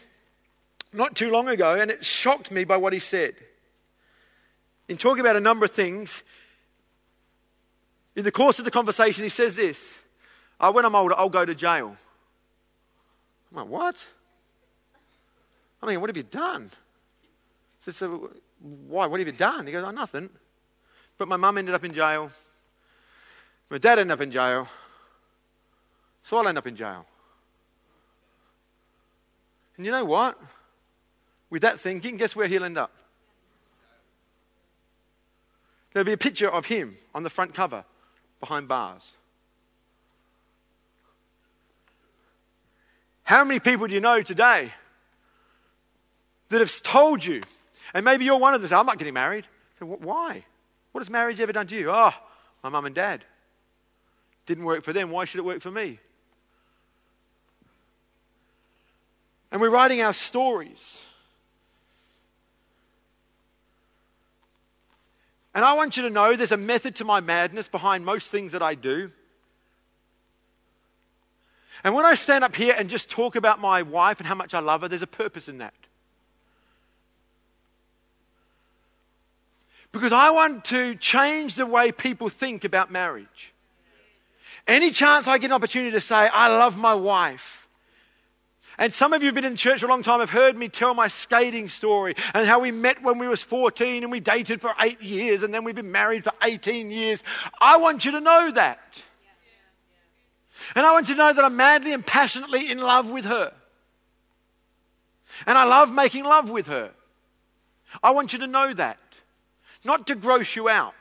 not 0.93 1.15
too 1.15 1.31
long 1.31 1.47
ago, 1.47 1.73
and 1.73 1.89
it 1.89 2.05
shocked 2.05 2.51
me 2.51 2.65
by 2.65 2.77
what 2.77 2.93
he 2.93 2.99
said. 2.99 3.33
In 4.87 4.97
talking 4.97 5.21
about 5.21 5.37
a 5.37 5.41
number 5.41 5.65
of 5.65 5.71
things, 5.71 6.21
in 8.15 8.23
the 8.25 8.31
course 8.31 8.59
of 8.59 8.65
the 8.65 8.71
conversation, 8.71 9.23
he 9.23 9.29
says 9.29 9.55
this 9.55 10.01
oh, 10.59 10.71
When 10.71 10.85
I'm 10.85 10.93
older, 10.93 11.15
I'll 11.17 11.29
go 11.29 11.45
to 11.45 11.55
jail. 11.55 11.97
I'm 13.53 13.59
like, 13.59 13.67
what? 13.67 14.07
I 15.81 15.85
mean, 15.85 16.01
what 16.01 16.09
have 16.09 16.17
you 16.17 16.23
done? 16.23 16.71
Said, 17.79 17.95
so 17.95 18.31
why? 18.59 19.05
What 19.05 19.19
have 19.19 19.27
you 19.27 19.33
done? 19.33 19.67
He 19.67 19.73
goes, 19.73 19.83
oh, 19.85 19.91
nothing. 19.91 20.29
But 21.17 21.27
my 21.27 21.37
mum 21.37 21.57
ended 21.57 21.75
up 21.75 21.83
in 21.83 21.93
jail. 21.93 22.31
My 23.69 23.77
dad 23.77 23.99
ended 23.99 24.13
up 24.13 24.21
in 24.21 24.31
jail. 24.31 24.67
So 26.23 26.37
I'll 26.37 26.47
end 26.47 26.57
up 26.57 26.65
in 26.65 26.75
jail. 26.75 27.05
And 29.77 29.85
you 29.85 29.91
know 29.91 30.05
what? 30.05 30.39
With 31.49 31.61
that 31.61 31.79
thinking, 31.79 32.17
guess 32.17 32.35
where 32.35 32.47
he'll 32.47 32.63
end 32.63 32.77
up? 32.77 32.91
There'll 35.91 36.05
be 36.05 36.13
a 36.13 36.17
picture 36.17 36.49
of 36.49 36.65
him 36.65 36.97
on 37.13 37.23
the 37.23 37.29
front 37.29 37.53
cover 37.53 37.85
behind 38.39 38.67
bars. 38.67 39.13
How 43.23 43.43
many 43.43 43.59
people 43.59 43.87
do 43.87 43.93
you 43.93 44.01
know 44.01 44.21
today 44.21 44.73
that 46.49 46.59
have 46.59 46.81
told 46.81 47.23
you, 47.23 47.41
and 47.93 48.03
maybe 48.05 48.25
you're 48.25 48.37
one 48.37 48.53
of 48.53 48.61
them, 48.61 48.77
I'm 48.77 48.85
not 48.85 48.97
getting 48.97 49.13
married. 49.13 49.45
Why? 49.79 50.43
What 50.91 51.01
has 51.01 51.09
marriage 51.09 51.39
ever 51.39 51.51
done 51.51 51.67
to 51.67 51.75
you? 51.75 51.89
Oh, 51.91 52.13
my 52.63 52.69
mum 52.69 52.85
and 52.85 52.93
dad. 52.93 53.25
Didn't 54.45 54.65
work 54.65 54.83
for 54.83 54.93
them. 54.93 55.09
Why 55.09 55.25
should 55.25 55.39
it 55.39 55.45
work 55.45 55.61
for 55.61 55.71
me? 55.71 55.99
And 59.51 59.61
we're 59.61 59.69
writing 59.69 60.01
our 60.01 60.13
stories. 60.13 61.01
And 65.55 65.63
I 65.63 65.73
want 65.73 65.95
you 65.95 66.03
to 66.03 66.09
know 66.09 66.35
there's 66.35 66.51
a 66.51 66.57
method 66.57 66.95
to 66.97 67.05
my 67.05 67.19
madness 67.19 67.67
behind 67.67 68.05
most 68.05 68.31
things 68.31 68.51
that 68.51 68.63
I 68.63 68.75
do. 68.75 69.11
And 71.83 71.93
when 71.93 72.05
I 72.05 72.15
stand 72.15 72.43
up 72.43 72.55
here 72.55 72.73
and 72.77 72.89
just 72.89 73.09
talk 73.09 73.35
about 73.35 73.59
my 73.59 73.81
wife 73.81 74.19
and 74.19 74.27
how 74.27 74.35
much 74.35 74.53
I 74.53 74.59
love 74.59 74.81
her, 74.81 74.87
there's 74.87 75.01
a 75.01 75.07
purpose 75.07 75.49
in 75.49 75.57
that. 75.57 75.73
Because 79.91 80.11
I 80.11 80.31
want 80.31 80.65
to 80.65 80.95
change 80.95 81.55
the 81.55 81.65
way 81.65 81.91
people 81.91 82.29
think 82.29 82.63
about 82.63 82.89
marriage. 82.89 83.53
Any 84.65 84.91
chance 84.91 85.27
I 85.27 85.37
get 85.37 85.47
an 85.47 85.51
opportunity 85.53 85.91
to 85.91 85.99
say, 85.99 86.15
I 86.15 86.47
love 86.47 86.77
my 86.77 86.93
wife. 86.93 87.67
And 88.77 88.93
some 88.93 89.13
of 89.13 89.21
you 89.21 89.27
have 89.27 89.35
been 89.35 89.45
in 89.45 89.55
church 89.55 89.81
for 89.81 89.85
a 89.85 89.89
long 89.89 90.01
time 90.01 90.19
have 90.19 90.31
heard 90.31 90.57
me 90.57 90.67
tell 90.67 90.95
my 90.95 91.07
skating 91.07 91.69
story 91.69 92.15
and 92.33 92.47
how 92.47 92.59
we 92.59 92.71
met 92.71 93.03
when 93.03 93.19
we 93.19 93.27
was 93.27 93.43
14 93.43 94.01
and 94.01 94.11
we 94.11 94.19
dated 94.19 94.61
for 94.61 94.73
eight 94.79 95.01
years 95.01 95.43
and 95.43 95.53
then 95.53 95.63
we've 95.63 95.75
been 95.75 95.91
married 95.91 96.23
for 96.23 96.33
18 96.41 96.89
years. 96.89 97.21
I 97.61 97.77
want 97.77 98.03
you 98.03 98.11
to 98.13 98.19
know 98.19 98.51
that. 98.51 99.03
And 100.75 100.85
I 100.85 100.91
want 100.91 101.09
you 101.09 101.15
to 101.15 101.19
know 101.19 101.33
that 101.33 101.43
I'm 101.43 101.55
madly 101.55 101.93
and 101.93 102.05
passionately 102.05 102.69
in 102.69 102.79
love 102.79 103.09
with 103.09 103.25
her. 103.25 103.53
And 105.45 105.57
I 105.57 105.63
love 105.63 105.91
making 105.91 106.23
love 106.25 106.49
with 106.49 106.67
her. 106.67 106.91
I 108.01 108.11
want 108.11 108.33
you 108.33 108.39
to 108.39 108.47
know 108.47 108.73
that. 108.73 108.99
Not 109.83 110.07
to 110.07 110.15
gross 110.15 110.55
you 110.55 110.69
out. 110.69 110.93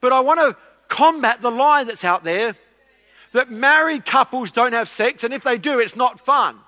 But 0.00 0.12
I 0.12 0.20
want 0.20 0.40
to 0.40 0.56
combat 0.88 1.40
the 1.40 1.50
lie 1.50 1.84
that's 1.84 2.04
out 2.04 2.24
there 2.24 2.54
that 3.32 3.50
married 3.50 4.04
couples 4.04 4.52
don't 4.52 4.72
have 4.72 4.88
sex, 4.88 5.24
and 5.24 5.32
if 5.32 5.42
they 5.42 5.58
do, 5.58 5.78
it's 5.78 5.96
not 5.96 6.20
fun. 6.20 6.58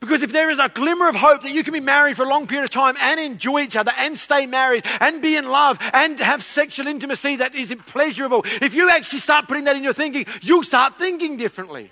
Because 0.00 0.22
if 0.22 0.32
there 0.32 0.50
is 0.50 0.58
a 0.58 0.70
glimmer 0.70 1.08
of 1.08 1.14
hope 1.14 1.42
that 1.42 1.52
you 1.52 1.62
can 1.62 1.74
be 1.74 1.80
married 1.80 2.16
for 2.16 2.24
a 2.24 2.28
long 2.28 2.46
period 2.46 2.64
of 2.64 2.70
time 2.70 2.96
and 2.98 3.20
enjoy 3.20 3.60
each 3.60 3.76
other 3.76 3.92
and 3.98 4.18
stay 4.18 4.46
married 4.46 4.84
and 4.98 5.20
be 5.20 5.36
in 5.36 5.46
love 5.46 5.78
and 5.92 6.18
have 6.18 6.42
sexual 6.42 6.86
intimacy 6.86 7.36
that 7.36 7.54
is 7.54 7.74
pleasurable, 7.86 8.42
if 8.62 8.72
you 8.72 8.90
actually 8.90 9.18
start 9.18 9.46
putting 9.46 9.64
that 9.64 9.76
in 9.76 9.84
your 9.84 9.92
thinking, 9.92 10.24
you'll 10.40 10.62
start 10.62 10.98
thinking 10.98 11.36
differently. 11.36 11.90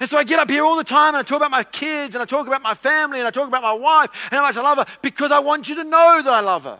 And 0.00 0.08
so 0.08 0.16
I 0.16 0.22
get 0.22 0.38
up 0.38 0.48
here 0.48 0.64
all 0.64 0.76
the 0.76 0.84
time 0.84 1.08
and 1.08 1.16
I 1.16 1.22
talk 1.22 1.38
about 1.38 1.50
my 1.50 1.64
kids 1.64 2.14
and 2.14 2.22
I 2.22 2.24
talk 2.24 2.46
about 2.46 2.62
my 2.62 2.74
family 2.74 3.18
and 3.18 3.26
I 3.26 3.32
talk 3.32 3.48
about 3.48 3.62
my 3.62 3.72
wife 3.72 4.10
and 4.30 4.38
how 4.38 4.42
much 4.42 4.56
I 4.56 4.62
love 4.62 4.78
her 4.78 4.86
because 5.02 5.32
I 5.32 5.40
want 5.40 5.68
you 5.68 5.74
to 5.74 5.84
know 5.84 6.22
that 6.22 6.32
I 6.32 6.40
love 6.40 6.62
her. 6.62 6.78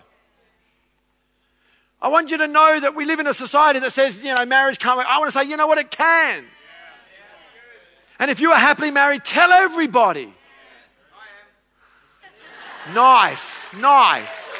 I 2.00 2.08
want 2.08 2.30
you 2.30 2.38
to 2.38 2.46
know 2.46 2.78
that 2.78 2.94
we 2.94 3.04
live 3.04 3.18
in 3.18 3.26
a 3.26 3.34
society 3.34 3.80
that 3.80 3.92
says, 3.92 4.22
you 4.22 4.32
know, 4.32 4.46
marriage 4.46 4.78
can't 4.78 4.96
work. 4.96 5.06
I 5.08 5.18
want 5.18 5.32
to 5.32 5.36
say, 5.36 5.48
you 5.48 5.56
know 5.56 5.66
what, 5.66 5.78
it 5.78 5.90
can. 5.90 6.44
And 8.18 8.30
if 8.30 8.40
you 8.40 8.50
are 8.50 8.58
happily 8.58 8.90
married, 8.90 9.24
tell 9.24 9.52
everybody. 9.52 10.32
Nice, 12.94 13.72
nice. 13.74 14.56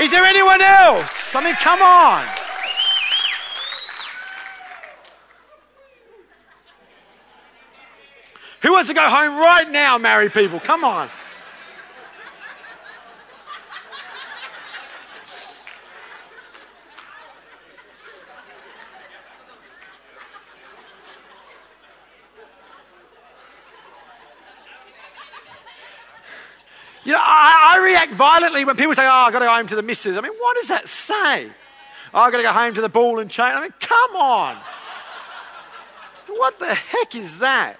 Is 0.00 0.10
there 0.10 0.24
anyone 0.24 0.60
else? 0.60 1.34
I 1.34 1.44
mean, 1.44 1.54
come 1.54 1.80
on. 1.80 2.24
Who 8.62 8.72
wants 8.72 8.88
to 8.88 8.94
go 8.94 9.08
home 9.08 9.38
right 9.38 9.70
now, 9.70 9.98
married 9.98 10.32
people? 10.32 10.58
Come 10.58 10.84
on. 10.84 11.10
You 27.04 27.12
know, 27.12 27.18
I, 27.20 27.76
I 27.76 27.84
react 28.04 28.18
violently 28.18 28.64
when 28.64 28.76
people 28.76 28.94
say, 28.94 29.06
oh, 29.06 29.10
I've 29.10 29.32
got 29.32 29.40
to 29.40 29.46
go 29.46 29.54
home 29.54 29.66
to 29.68 29.76
the 29.76 29.82
missus. 29.82 30.16
I 30.16 30.20
mean, 30.20 30.32
what 30.38 30.56
does 30.56 30.68
that 30.68 30.88
say? 30.88 31.46
Oh, 32.12 32.20
I've 32.20 32.32
got 32.32 32.38
to 32.38 32.42
go 32.42 32.52
home 32.52 32.74
to 32.74 32.80
the 32.80 32.88
ball 32.88 33.18
and 33.18 33.30
chain. 33.30 33.46
I 33.46 33.60
mean, 33.60 33.74
come 33.80 34.16
on. 34.16 34.56
What 36.28 36.58
the 36.58 36.74
heck 36.74 37.14
is 37.14 37.38
that? 37.38 37.78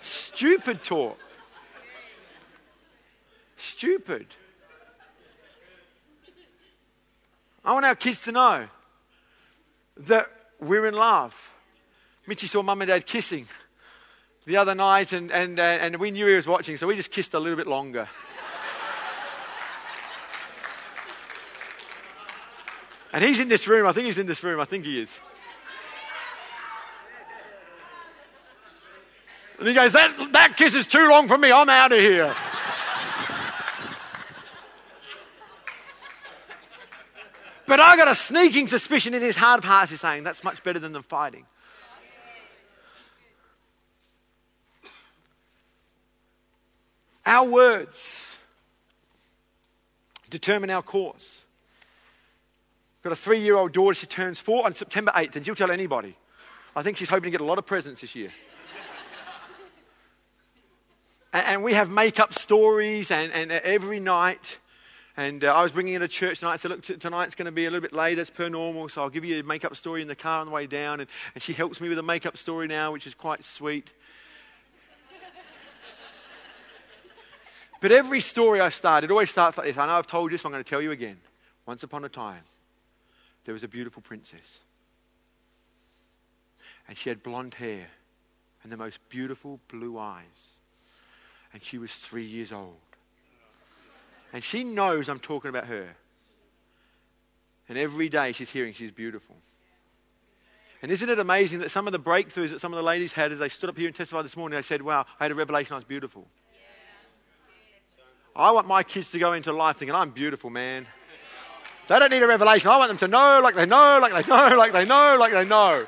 Stupid 0.00 0.82
talk. 0.82 1.18
Stupid. 3.56 4.26
I 7.64 7.74
want 7.74 7.84
our 7.84 7.94
kids 7.94 8.22
to 8.22 8.32
know 8.32 8.66
that 9.98 10.30
we're 10.60 10.86
in 10.86 10.94
love. 10.94 11.54
Mitchy 12.26 12.46
saw 12.46 12.62
mum 12.62 12.80
and 12.80 12.88
dad 12.88 13.06
kissing 13.06 13.46
the 14.46 14.56
other 14.56 14.74
night, 14.74 15.12
and, 15.12 15.30
and, 15.30 15.60
uh, 15.60 15.62
and 15.62 15.96
we 15.96 16.10
knew 16.10 16.26
he 16.26 16.34
was 16.34 16.46
watching, 16.46 16.76
so 16.76 16.86
we 16.86 16.96
just 16.96 17.10
kissed 17.10 17.34
a 17.34 17.38
little 17.38 17.56
bit 17.56 17.66
longer. 17.66 18.08
And 23.12 23.24
he's 23.24 23.40
in 23.40 23.48
this 23.48 23.66
room. 23.66 23.86
I 23.86 23.92
think 23.92 24.06
he's 24.06 24.18
in 24.18 24.26
this 24.26 24.42
room. 24.42 24.60
I 24.60 24.64
think 24.64 24.84
he 24.84 25.00
is. 25.00 25.20
And 29.58 29.68
he 29.68 29.74
goes, 29.74 29.92
That, 29.92 30.32
that 30.32 30.56
kiss 30.56 30.74
is 30.74 30.86
too 30.86 31.08
long 31.08 31.28
for 31.28 31.36
me. 31.36 31.52
I'm 31.52 31.68
out 31.68 31.92
of 31.92 31.98
here. 31.98 32.34
But 37.66 37.78
I 37.78 37.96
got 37.96 38.08
a 38.08 38.16
sneaking 38.16 38.66
suspicion 38.66 39.14
in 39.14 39.22
his 39.22 39.36
heart 39.36 39.58
of 39.58 39.64
hearts, 39.64 39.90
he's 39.90 40.00
saying, 40.00 40.24
That's 40.24 40.42
much 40.42 40.62
better 40.64 40.78
than 40.78 40.92
them 40.92 41.02
fighting. 41.02 41.46
Our 47.24 47.46
words 47.46 48.38
determine 50.30 50.70
our 50.70 50.82
course. 50.82 51.44
Got 53.02 53.12
a 53.12 53.16
three 53.16 53.40
year 53.40 53.56
old 53.56 53.72
daughter, 53.72 53.94
she 53.94 54.06
turns 54.06 54.40
four 54.40 54.66
on 54.66 54.74
September 54.74 55.10
8th, 55.14 55.36
and 55.36 55.46
she'll 55.46 55.54
tell 55.54 55.70
anybody. 55.70 56.16
I 56.76 56.82
think 56.82 56.98
she's 56.98 57.08
hoping 57.08 57.24
to 57.24 57.30
get 57.30 57.40
a 57.40 57.44
lot 57.44 57.58
of 57.58 57.64
presents 57.64 58.02
this 58.02 58.14
year. 58.14 58.30
and, 61.32 61.46
and, 61.46 61.62
we 61.62 61.72
have 61.72 61.88
make 61.88 62.20
up 62.20 62.34
stories, 62.34 63.10
and, 63.10 63.32
and 63.32 63.50
every 63.50 64.00
night, 64.00 64.58
and 65.16 65.44
uh, 65.44 65.54
I 65.54 65.62
was 65.62 65.72
bringing 65.72 65.94
her 65.94 66.00
to 66.00 66.08
church 66.08 66.40
tonight. 66.40 66.52
I 66.52 66.56
said, 66.56 66.70
Look, 66.70 66.82
t- 66.82 66.96
tonight's 66.96 67.34
going 67.34 67.46
to 67.46 67.52
be 67.52 67.64
a 67.64 67.70
little 67.70 67.80
bit 67.80 67.94
later, 67.94 68.20
as 68.20 68.28
per 68.28 68.50
normal, 68.50 68.90
so 68.90 69.02
I'll 69.02 69.08
give 69.08 69.24
you 69.24 69.40
a 69.40 69.42
make 69.42 69.64
up 69.64 69.74
story 69.74 70.02
in 70.02 70.08
the 70.08 70.14
car 70.14 70.40
on 70.40 70.46
the 70.46 70.52
way 70.52 70.66
down. 70.66 71.00
And, 71.00 71.08
and 71.34 71.42
she 71.42 71.54
helps 71.54 71.80
me 71.80 71.88
with 71.88 71.98
a 71.98 72.02
make 72.02 72.26
up 72.26 72.36
story 72.36 72.68
now, 72.68 72.92
which 72.92 73.06
is 73.06 73.14
quite 73.14 73.44
sweet. 73.44 73.90
But 77.80 77.92
every 77.92 78.20
story 78.20 78.60
I 78.60 78.68
start, 78.68 79.04
it 79.04 79.10
always 79.10 79.30
starts 79.30 79.56
like 79.56 79.66
this. 79.66 79.78
I 79.78 79.86
know 79.86 79.94
I've 79.94 80.06
told 80.06 80.30
you 80.30 80.34
this, 80.34 80.42
but 80.42 80.50
I'm 80.50 80.52
going 80.52 80.62
to 80.62 80.68
tell 80.68 80.82
you 80.82 80.90
again. 80.90 81.16
Once 81.64 81.82
upon 81.82 82.04
a 82.04 82.10
time, 82.10 82.42
there 83.50 83.52
was 83.52 83.64
a 83.64 83.68
beautiful 83.68 84.00
princess. 84.00 84.60
And 86.86 86.96
she 86.96 87.08
had 87.08 87.20
blonde 87.20 87.54
hair 87.54 87.88
and 88.62 88.70
the 88.70 88.76
most 88.76 89.00
beautiful 89.08 89.58
blue 89.66 89.98
eyes. 89.98 90.22
And 91.52 91.60
she 91.60 91.76
was 91.76 91.92
three 91.92 92.24
years 92.24 92.52
old. 92.52 92.76
And 94.32 94.44
she 94.44 94.62
knows 94.62 95.08
I'm 95.08 95.18
talking 95.18 95.48
about 95.48 95.66
her. 95.66 95.88
And 97.68 97.76
every 97.76 98.08
day 98.08 98.30
she's 98.30 98.50
hearing 98.50 98.72
she's 98.72 98.92
beautiful. 98.92 99.34
And 100.80 100.92
isn't 100.92 101.08
it 101.08 101.18
amazing 101.18 101.58
that 101.58 101.72
some 101.72 101.88
of 101.88 101.92
the 101.92 101.98
breakthroughs 101.98 102.50
that 102.50 102.60
some 102.60 102.72
of 102.72 102.76
the 102.76 102.84
ladies 102.84 103.12
had 103.12 103.32
as 103.32 103.40
they 103.40 103.48
stood 103.48 103.68
up 103.68 103.76
here 103.76 103.88
and 103.88 103.96
testified 103.96 104.24
this 104.24 104.36
morning, 104.36 104.56
they 104.56 104.62
said, 104.62 104.80
Wow, 104.80 105.06
I 105.18 105.24
had 105.24 105.32
a 105.32 105.34
revelation, 105.34 105.72
I 105.72 105.78
was 105.78 105.84
beautiful. 105.84 106.28
I 108.36 108.52
want 108.52 108.68
my 108.68 108.84
kids 108.84 109.10
to 109.10 109.18
go 109.18 109.32
into 109.32 109.52
life 109.52 109.78
thinking, 109.78 109.96
I'm 109.96 110.10
beautiful, 110.10 110.50
man. 110.50 110.86
They 111.90 111.98
don't 111.98 112.12
need 112.12 112.22
a 112.22 112.26
revelation. 112.28 112.70
I 112.70 112.76
want 112.76 112.88
them 112.88 112.98
to 112.98 113.08
know 113.08 113.40
like 113.42 113.56
they 113.56 113.66
know, 113.66 113.98
like 114.00 114.12
they 114.12 114.30
know, 114.30 114.56
like 114.56 114.72
they 114.72 114.84
know, 114.84 115.16
like 115.18 115.32
they 115.32 115.44
know. 115.44 115.84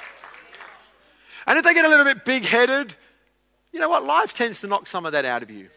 And 1.47 1.59
if 1.59 1.65
they 1.65 1.75
get 1.75 1.85
a 1.85 1.89
little 1.89 2.05
bit 2.05 2.25
big 2.25 2.45
headed, 2.45 2.97
you 3.73 3.79
know 3.79 3.89
what? 3.89 4.05
Life 4.05 4.35
tends 4.35 4.63
to 4.63 4.67
knock 4.67 4.89
some 4.89 5.07
of 5.07 5.13
that 5.13 5.25
out 5.25 5.45
of 5.45 5.51
you. 5.51 5.69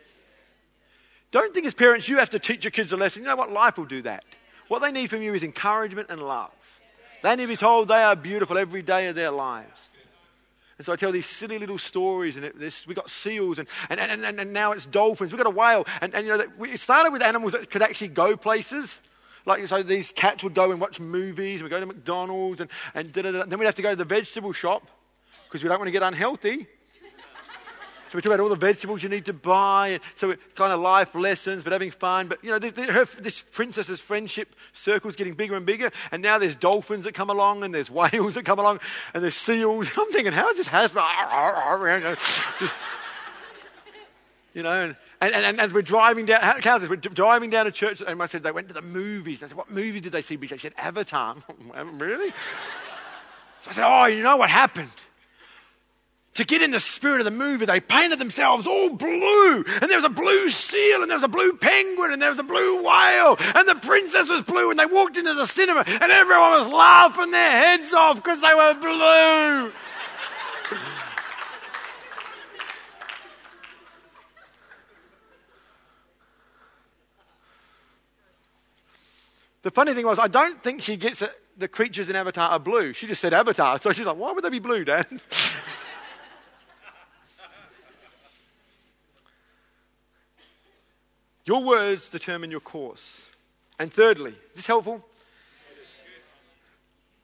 Don't 1.30 1.54
think 1.54 1.68
as 1.68 1.76
parents 1.76 2.10
you 2.10 2.18
have 2.18 2.32
to 2.32 2.40
teach 2.40 2.64
your 2.64 2.72
kids 2.72 2.92
a 2.92 2.98
lesson. 2.98 3.22
You 3.22 3.28
know 3.28 3.36
what? 3.36 3.52
Life 3.52 3.78
will 3.78 3.86
do 3.86 4.02
that. 4.02 4.24
What 4.68 4.82
they 4.82 4.92
need 4.92 5.12
from 5.12 5.22
you 5.22 5.36
is 5.36 5.44
encouragement 5.44 6.10
and 6.10 6.20
love. 6.20 6.50
They 7.22 7.36
need 7.36 7.44
to 7.44 7.48
be 7.48 7.56
told 7.56 7.88
they 7.88 8.02
are 8.02 8.16
beautiful 8.16 8.58
every 8.58 8.82
day 8.82 9.10
of 9.10 9.16
their 9.16 9.30
lives. 9.30 9.92
And 10.80 10.86
so 10.88 10.92
I 10.92 10.96
tell 10.96 11.12
these 11.12 11.28
silly 11.28 11.60
little 11.60 11.78
stories, 11.78 12.36
and 12.36 12.46
it, 12.46 12.86
we 12.88 12.96
got 12.96 13.12
seals, 13.12 13.60
and, 13.60 13.68
and, 13.92 14.00
and, 14.00 14.40
and, 14.40 14.54
now 14.54 14.72
it's 14.72 14.88
dolphins. 14.88 15.32
We've 15.32 15.38
got 15.38 15.46
a 15.46 15.56
whale. 15.56 15.86
And, 16.02 16.16
and 16.16 16.26
you 16.26 16.36
know, 16.36 16.46
it 16.64 16.80
started 16.80 17.14
with 17.14 17.22
animals 17.22 17.52
that 17.52 17.70
could 17.70 17.84
actually 17.84 18.08
go 18.08 18.36
places. 18.36 18.98
Like, 19.46 19.66
so 19.68 19.84
these 19.84 20.12
cats 20.12 20.44
would 20.44 20.54
go 20.54 20.72
and 20.72 20.82
watch 20.82 21.00
movies, 21.00 21.62
and 21.62 21.64
we 21.64 21.70
go 21.70 21.80
to 21.80 21.86
McDonald's, 21.86 22.62
and, 22.62 22.70
and 22.94 23.14
then 23.14 23.60
we'd 23.60 23.66
have 23.66 23.76
to 23.76 23.82
go 23.82 23.92
to 23.92 23.96
the 23.96 24.04
vegetable 24.04 24.54
shop 24.54 24.90
because 25.48 25.62
we 25.62 25.70
don't 25.70 25.80
want 25.80 25.88
to 25.88 25.92
get 25.92 26.04
unhealthy. 26.04 26.68
So 28.08 28.18
we 28.18 28.22
talk 28.22 28.34
about 28.34 28.40
all 28.42 28.50
the 28.50 28.56
vegetables 28.56 29.02
you 29.02 29.10
need 29.10 29.26
to 29.26 29.34
buy. 29.34 30.00
So 30.14 30.36
kind 30.54 30.72
of 30.72 30.80
life 30.80 31.16
lessons, 31.16 31.64
but 31.64 31.74
having 31.74 31.90
fun. 31.90 32.28
But, 32.28 32.44
you 32.44 32.52
know, 32.52 32.60
her, 32.92 33.06
this 33.06 33.42
princess's 33.42 34.00
friendship 34.00 34.56
circle 34.74 35.10
is 35.10 35.16
getting 35.16 35.34
bigger 35.34 35.56
and 35.56 35.66
bigger. 35.66 35.92
And 36.12 36.22
now 36.22 36.38
there's 36.38 36.56
dolphins 36.56 37.06
that 37.06 37.14
come 37.14 37.32
along, 37.32 37.64
and 37.64 37.74
there's 37.74 37.90
whales 37.92 38.36
that 38.36 38.46
come 38.46 38.60
along, 38.60 38.80
and 39.14 39.24
there's 39.24 39.36
seals. 39.36 39.90
I'm 39.98 40.12
thinking, 40.12 40.34
how 40.34 40.50
is 40.50 40.58
this 40.58 40.68
husband? 40.68 41.06
Just, 42.60 42.78
you 44.54 44.62
know, 44.64 44.72
and, 44.72 44.96
and, 45.22 45.34
and, 45.34 45.62
as 45.62 45.74
we're 45.74 45.82
driving 45.82 46.26
down, 46.26 46.42
how's 46.62 46.82
this? 46.82 46.90
We're 46.90 46.98
driving 46.98 47.50
down 47.50 47.66
to 47.66 47.72
church, 47.72 48.02
and 48.06 48.22
I 48.22 48.26
said, 48.26 48.44
they 48.44 48.52
went 48.52 48.68
to 48.68 48.74
the 48.74 48.82
movies. 48.82 49.44
I 49.44 49.48
said, 49.48 49.58
what 49.58 49.72
movie 49.72 50.00
did 50.00 50.12
they 50.12 50.22
see? 50.22 50.36
Because 50.36 50.62
They 50.62 50.70
said, 50.70 50.74
Avatar. 50.78 51.38
really? 51.76 52.30
So 53.60 53.72
I 53.72 53.74
said, 53.74 53.86
oh, 53.86 54.06
you 54.06 54.24
know 54.24 54.38
what 54.38 54.50
happened? 54.50 54.92
to 56.36 56.44
get 56.44 56.62
in 56.62 56.72
the 56.72 56.80
spirit 56.80 57.22
of 57.22 57.26
the 57.26 57.32
movie, 57.32 57.66
they 57.66 57.80
painted 57.80 58.20
themselves 58.20 58.68
all 58.68 58.90
blue. 58.90 59.64
And 59.82 59.90
there 59.90 59.98
was 59.98 60.04
a 60.04 60.10
blue 60.10 60.50
seal, 60.50 61.02
and 61.02 61.10
there 61.10 61.18
was 61.18 61.24
a 61.24 61.30
blue 61.30 61.54
penguin, 61.54 62.12
and 62.12 62.22
there 62.22 62.30
was 62.30 62.40
a 62.40 62.44
blue 62.44 62.84
whale, 62.84 63.38
and 63.40 63.68
the 63.68 63.76
princess 63.76 64.30
was 64.30 64.44
blue. 64.44 64.70
And 64.70 64.78
they 64.78 64.86
walked 64.86 65.18
into 65.18 65.34
the 65.34 65.46
cinema, 65.46 65.84
and 65.88 66.12
everyone 66.12 66.52
was 66.52 66.68
laughing 66.68 67.32
their 67.32 67.52
heads 67.52 67.94
off 67.94 68.18
because 68.18 68.42
they 68.42 68.54
were 68.54 68.74
blue. 68.74 69.72
The 79.66 79.72
funny 79.72 79.94
thing 79.96 80.06
was, 80.06 80.20
I 80.20 80.28
don't 80.28 80.62
think 80.62 80.84
she 80.84 80.96
gets 80.96 81.24
it. 81.24 81.32
The 81.58 81.68
creatures 81.68 82.08
in 82.08 82.16
Avatar 82.16 82.52
are 82.52 82.60
blue. 82.60 82.94
She 82.94 83.08
just 83.08 83.20
said 83.20 83.34
Avatar. 83.34 83.80
So 83.80 83.92
she's 83.94 84.06
like, 84.06 84.16
why 84.16 84.32
would 84.32 84.44
they 84.44 84.52
be 84.52 84.60
blue, 84.60 84.86
Dad? 84.86 85.08
Your 91.46 91.64
words 91.64 92.10
determine 92.10 92.52
your 92.52 92.60
course. 92.60 93.28
And 93.80 93.92
thirdly, 93.92 94.36
is 94.52 94.58
this 94.58 94.68
helpful? 94.68 95.04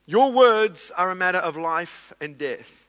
Your 0.06 0.32
words 0.32 0.90
are 0.96 1.12
a 1.12 1.14
matter 1.14 1.38
of 1.38 1.56
life 1.56 2.12
and 2.20 2.36
death. 2.36 2.88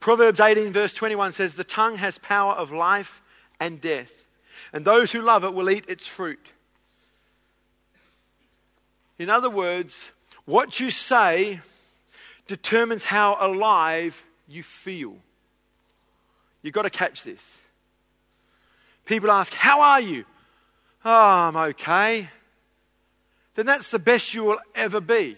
Proverbs 0.00 0.40
18, 0.40 0.72
verse 0.72 0.94
21 0.94 1.30
says, 1.30 1.54
The 1.54 1.62
tongue 1.62 1.98
has 1.98 2.18
power 2.18 2.54
of 2.54 2.72
life 2.72 3.22
and 3.60 3.80
death, 3.80 4.10
and 4.72 4.84
those 4.84 5.12
who 5.12 5.22
love 5.22 5.44
it 5.44 5.54
will 5.54 5.70
eat 5.70 5.84
its 5.86 6.08
fruit. 6.08 6.44
In 9.18 9.30
other 9.30 9.50
words, 9.50 10.12
what 10.44 10.80
you 10.80 10.90
say 10.90 11.60
determines 12.46 13.04
how 13.04 13.36
alive 13.40 14.24
you 14.46 14.62
feel. 14.62 15.16
You've 16.62 16.74
got 16.74 16.82
to 16.82 16.90
catch 16.90 17.24
this. 17.24 17.60
People 19.04 19.30
ask, 19.30 19.52
How 19.54 19.80
are 19.80 20.00
you? 20.00 20.24
Oh, 21.04 21.10
I'm 21.10 21.56
okay. 21.56 22.28
Then 23.54 23.66
that's 23.66 23.90
the 23.90 23.98
best 23.98 24.34
you 24.34 24.44
will 24.44 24.58
ever 24.74 25.00
be. 25.00 25.36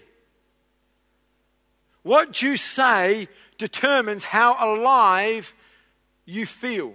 What 2.03 2.43
you 2.43 2.57
say 2.57 3.29
determines 3.59 4.25
how 4.25 4.57
alive 4.59 5.55
you 6.25 6.47
feel. 6.47 6.95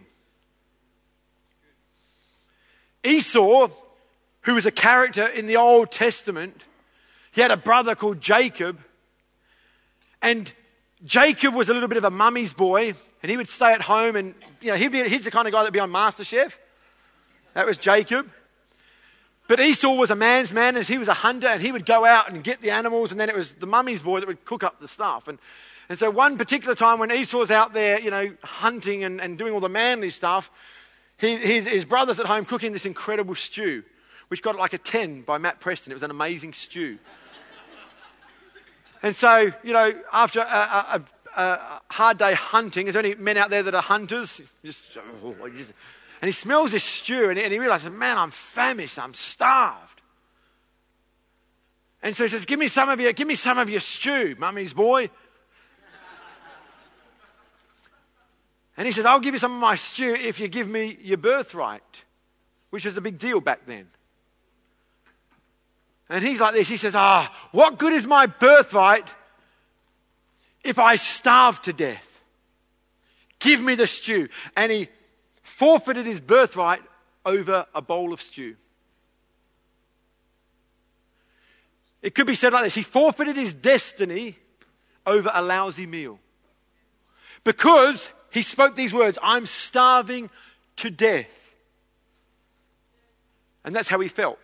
Esau, 3.03 3.69
who 4.41 4.55
was 4.55 4.65
a 4.65 4.71
character 4.71 5.27
in 5.27 5.45
the 5.45 5.57
Old 5.57 5.91
Testament, 5.91 6.63
he 7.35 7.41
had 7.41 7.51
a 7.51 7.57
brother 7.57 7.95
called 7.95 8.21
Jacob. 8.21 8.79
And 10.21 10.51
Jacob 11.05 11.53
was 11.53 11.67
a 11.67 11.73
little 11.73 11.89
bit 11.89 11.97
of 11.97 12.05
a 12.05 12.09
mummy's 12.09 12.53
boy, 12.53 12.93
and 13.21 13.29
he 13.29 13.35
would 13.35 13.49
stay 13.49 13.73
at 13.73 13.81
home 13.81 14.15
and, 14.15 14.33
you 14.61 14.71
know, 14.71 14.77
he'd 14.77 14.93
he's 15.07 15.25
the 15.25 15.31
kind 15.31 15.45
of 15.45 15.51
guy 15.51 15.59
that'd 15.59 15.73
be 15.73 15.79
on 15.81 15.91
MasterChef. 15.91 16.53
That 17.53 17.65
was 17.65 17.77
Jacob. 17.77 18.31
But 19.49 19.59
Esau 19.59 19.93
was 19.93 20.11
a 20.11 20.15
man's 20.15 20.53
man, 20.53 20.77
as 20.77 20.87
he 20.87 20.97
was 20.97 21.09
a 21.09 21.13
hunter, 21.13 21.47
and 21.47 21.61
he 21.61 21.73
would 21.73 21.85
go 21.85 22.05
out 22.05 22.31
and 22.31 22.41
get 22.41 22.61
the 22.61 22.71
animals, 22.71 23.11
and 23.11 23.19
then 23.19 23.29
it 23.29 23.35
was 23.35 23.51
the 23.51 23.67
mummy's 23.67 24.01
boy 24.01 24.21
that 24.21 24.27
would 24.27 24.45
cook 24.45 24.63
up 24.63 24.79
the 24.79 24.87
stuff. 24.87 25.27
And, 25.27 25.37
and 25.89 25.99
so 25.99 26.09
one 26.09 26.37
particular 26.37 26.73
time 26.73 26.99
when 26.99 27.11
Esau's 27.11 27.51
out 27.51 27.73
there, 27.73 27.99
you 27.99 28.11
know, 28.11 28.33
hunting 28.43 29.03
and, 29.03 29.19
and 29.19 29.37
doing 29.37 29.53
all 29.53 29.59
the 29.59 29.69
manly 29.69 30.09
stuff, 30.09 30.49
he, 31.17 31.35
his, 31.35 31.65
his 31.67 31.85
brother's 31.85 32.19
at 32.19 32.25
home 32.27 32.45
cooking 32.45 32.71
this 32.71 32.85
incredible 32.85 33.35
stew, 33.35 33.83
which 34.29 34.41
got 34.41 34.55
like 34.55 34.73
a 34.73 34.77
10 34.77 35.23
by 35.23 35.37
Matt 35.37 35.59
Preston. 35.59 35.91
It 35.91 35.95
was 35.95 36.03
an 36.03 36.11
amazing 36.11 36.53
stew. 36.53 36.97
And 39.05 39.15
so, 39.15 39.51
you 39.63 39.71
know, 39.71 39.93
after 40.11 40.39
a, 40.39 40.43
a, 40.43 41.03
a, 41.37 41.41
a, 41.41 41.81
hard 41.91 42.17
day 42.17 42.33
hunting, 42.33 42.87
there's 42.87 42.95
only 42.95 43.13
men 43.13 43.37
out 43.37 43.51
there 43.51 43.61
that 43.61 43.75
are 43.75 43.81
hunters. 43.83 44.41
Just, 44.63 44.97
oh, 45.23 45.47
just, 45.55 45.73
and 46.23 46.27
he 46.27 46.31
smells 46.31 46.71
this 46.71 46.83
stew 46.83 47.29
and 47.29 47.37
he, 47.37 47.43
and 47.43 47.53
he 47.53 47.59
realizes, 47.59 47.91
man, 47.91 48.17
I'm 48.17 48.31
famished, 48.31 48.97
I'm 48.97 49.13
starved. 49.13 50.01
And 52.01 52.15
so 52.15 52.23
he 52.23 52.29
says, 52.29 52.45
Give 52.45 52.57
me 52.57 52.67
some 52.67 52.89
of 52.89 52.99
your, 52.99 53.13
give 53.13 53.27
me 53.27 53.35
some 53.35 53.59
of 53.59 53.69
your 53.69 53.79
stew, 53.79 54.35
mummy's 54.39 54.73
boy. 54.73 55.11
And 58.75 58.87
he 58.87 58.91
says, 58.91 59.05
I'll 59.05 59.19
give 59.19 59.35
you 59.35 59.39
some 59.39 59.53
of 59.53 59.59
my 59.59 59.75
stew 59.75 60.15
if 60.15 60.39
you 60.39 60.47
give 60.47 60.67
me 60.67 60.97
your 60.99 61.17
birthright, 61.17 62.05
which 62.71 62.85
was 62.85 62.97
a 62.97 63.01
big 63.01 63.19
deal 63.19 63.39
back 63.39 63.67
then. 63.67 63.87
And 66.09 66.23
he's 66.23 66.39
like 66.39 66.53
this. 66.53 66.69
He 66.69 66.77
says, 66.77 66.95
Ah, 66.95 67.33
what 67.51 67.79
good 67.79 67.93
is 67.93 68.05
my 68.05 68.27
birthright 68.27 69.07
if 70.63 70.77
I 70.77 70.95
starve 70.95 71.61
to 71.63 71.73
death? 71.73 72.21
Give 73.39 73.61
me 73.61 73.75
the 73.75 73.87
stew. 73.87 74.29
And 74.55 74.71
he 74.71 74.87
forfeited 75.41 76.05
his 76.05 76.19
birthright 76.19 76.81
over 77.25 77.65
a 77.73 77.81
bowl 77.81 78.13
of 78.13 78.21
stew. 78.21 78.55
It 82.01 82.13
could 82.13 82.27
be 82.27 82.35
said 82.35 82.53
like 82.53 82.63
this 82.63 82.75
He 82.75 82.83
forfeited 82.83 83.35
his 83.35 83.53
destiny 83.53 84.37
over 85.07 85.31
a 85.33 85.41
lousy 85.41 85.87
meal. 85.87 86.19
Because 87.43 88.11
he 88.29 88.43
spoke 88.43 88.75
these 88.75 88.93
words 88.93 89.17
I'm 89.23 89.45
starving 89.45 90.29
to 90.77 90.91
death. 90.91 91.55
And 93.63 93.75
that's 93.75 93.87
how 93.87 93.99
he 93.99 94.07
felt. 94.07 94.37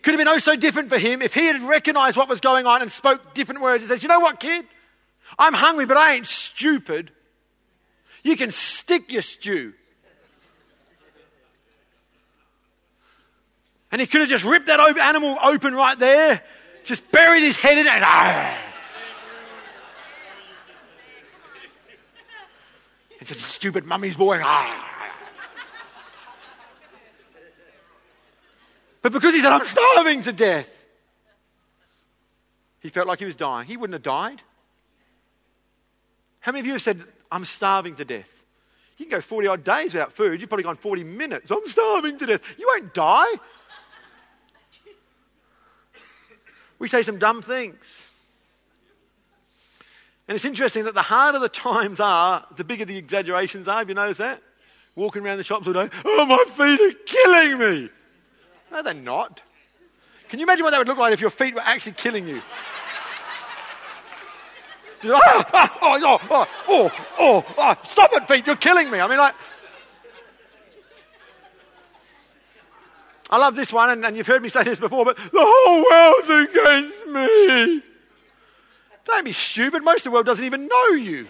It 0.00 0.02
could 0.02 0.14
have 0.14 0.18
been 0.18 0.28
oh 0.28 0.38
so 0.38 0.56
different 0.56 0.88
for 0.88 0.96
him 0.96 1.20
if 1.20 1.34
he 1.34 1.44
had 1.44 1.60
recognized 1.60 2.16
what 2.16 2.26
was 2.26 2.40
going 2.40 2.64
on 2.64 2.80
and 2.80 2.90
spoke 2.90 3.34
different 3.34 3.60
words 3.60 3.82
and 3.82 3.88
says, 3.90 4.02
You 4.02 4.08
know 4.08 4.20
what, 4.20 4.40
kid? 4.40 4.64
I'm 5.38 5.52
hungry, 5.52 5.84
but 5.84 5.98
I 5.98 6.14
ain't 6.14 6.26
stupid. 6.26 7.10
You 8.22 8.34
can 8.34 8.50
stick 8.50 9.12
your 9.12 9.20
stew. 9.20 9.74
And 13.92 14.00
he 14.00 14.06
could 14.06 14.22
have 14.22 14.30
just 14.30 14.42
ripped 14.42 14.68
that 14.68 14.80
animal 14.80 15.36
open 15.42 15.74
right 15.74 15.98
there, 15.98 16.42
just 16.84 17.10
buried 17.12 17.42
his 17.42 17.58
head 17.58 17.76
in 17.76 17.86
it, 17.86 17.92
and 17.92 18.02
ah. 18.02 18.58
It's 23.18 23.32
a 23.32 23.34
stupid 23.34 23.84
mummy's 23.84 24.16
boy. 24.16 24.40
Ah. 24.42 24.89
But 29.02 29.12
because 29.12 29.34
he 29.34 29.40
said, 29.40 29.52
I'm 29.52 29.64
starving 29.64 30.22
to 30.22 30.32
death, 30.32 30.84
he 32.80 32.88
felt 32.88 33.06
like 33.06 33.18
he 33.18 33.24
was 33.24 33.36
dying. 33.36 33.66
He 33.66 33.76
wouldn't 33.76 33.94
have 33.94 34.02
died. 34.02 34.42
How 36.40 36.52
many 36.52 36.60
of 36.60 36.66
you 36.66 36.72
have 36.72 36.82
said, 36.82 37.02
I'm 37.30 37.44
starving 37.44 37.96
to 37.96 38.04
death? 38.04 38.44
You 38.96 39.06
can 39.06 39.12
go 39.12 39.20
40 39.20 39.48
odd 39.48 39.64
days 39.64 39.94
without 39.94 40.12
food. 40.12 40.40
You've 40.40 40.50
probably 40.50 40.64
gone 40.64 40.76
40 40.76 41.04
minutes. 41.04 41.50
I'm 41.50 41.66
starving 41.66 42.18
to 42.18 42.26
death. 42.26 42.42
You 42.58 42.66
won't 42.66 42.92
die. 42.92 43.32
We 46.78 46.88
say 46.88 47.02
some 47.02 47.18
dumb 47.18 47.42
things. 47.42 48.02
And 50.28 50.36
it's 50.36 50.44
interesting 50.44 50.84
that 50.84 50.94
the 50.94 51.02
harder 51.02 51.38
the 51.38 51.48
times 51.48 52.00
are, 52.00 52.46
the 52.56 52.64
bigger 52.64 52.84
the 52.84 52.96
exaggerations 52.96 53.68
are. 53.68 53.78
Have 53.78 53.88
you 53.88 53.94
noticed 53.94 54.18
that? 54.18 54.42
Walking 54.94 55.24
around 55.24 55.38
the 55.38 55.44
shops 55.44 55.66
all 55.66 55.72
day, 55.72 55.88
oh, 56.04 56.26
my 56.26 56.44
feet 56.46 56.80
are 56.80 56.98
killing 57.04 57.58
me. 57.58 57.90
No, 58.70 58.82
they're 58.82 58.94
not. 58.94 59.42
Can 60.28 60.38
you 60.38 60.46
imagine 60.46 60.64
what 60.64 60.70
that 60.70 60.78
would 60.78 60.88
look 60.88 60.98
like 60.98 61.12
if 61.12 61.20
your 61.20 61.30
feet 61.30 61.54
were 61.54 61.60
actually 61.60 61.92
killing 61.92 62.28
you? 62.28 62.40
Just, 65.00 65.14
ah, 65.14 65.50
ah, 65.52 65.78
oh, 65.82 65.98
ah, 66.02 66.02
oh, 66.02 66.18
oh, 66.30 66.30
oh, 66.30 66.46
oh, 66.68 66.90
oh, 67.18 67.44
oh, 67.56 67.74
stop 67.84 68.12
it, 68.12 68.28
feet, 68.28 68.46
you're 68.46 68.56
killing 68.56 68.90
me. 68.90 69.00
I 69.00 69.08
mean, 69.08 69.18
like. 69.18 69.34
I 73.30 73.38
love 73.38 73.54
this 73.54 73.72
one, 73.72 73.90
and, 73.90 74.04
and 74.04 74.16
you've 74.16 74.26
heard 74.26 74.42
me 74.42 74.48
say 74.48 74.64
this 74.64 74.78
before, 74.78 75.04
but 75.04 75.16
the 75.16 75.30
whole 75.32 75.84
world's 75.84 76.50
against 76.50 77.06
me. 77.06 77.82
Don't 79.04 79.24
be 79.24 79.32
stupid. 79.32 79.82
Most 79.82 80.00
of 80.00 80.04
the 80.04 80.10
world 80.10 80.26
doesn't 80.26 80.44
even 80.44 80.66
know 80.66 80.88
you. 80.90 81.26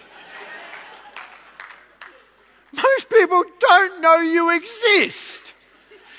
Most 2.73 3.11
people 3.11 3.45
don't 3.59 4.01
know 4.01 4.17
you 4.17 4.57
exist. 4.57 5.55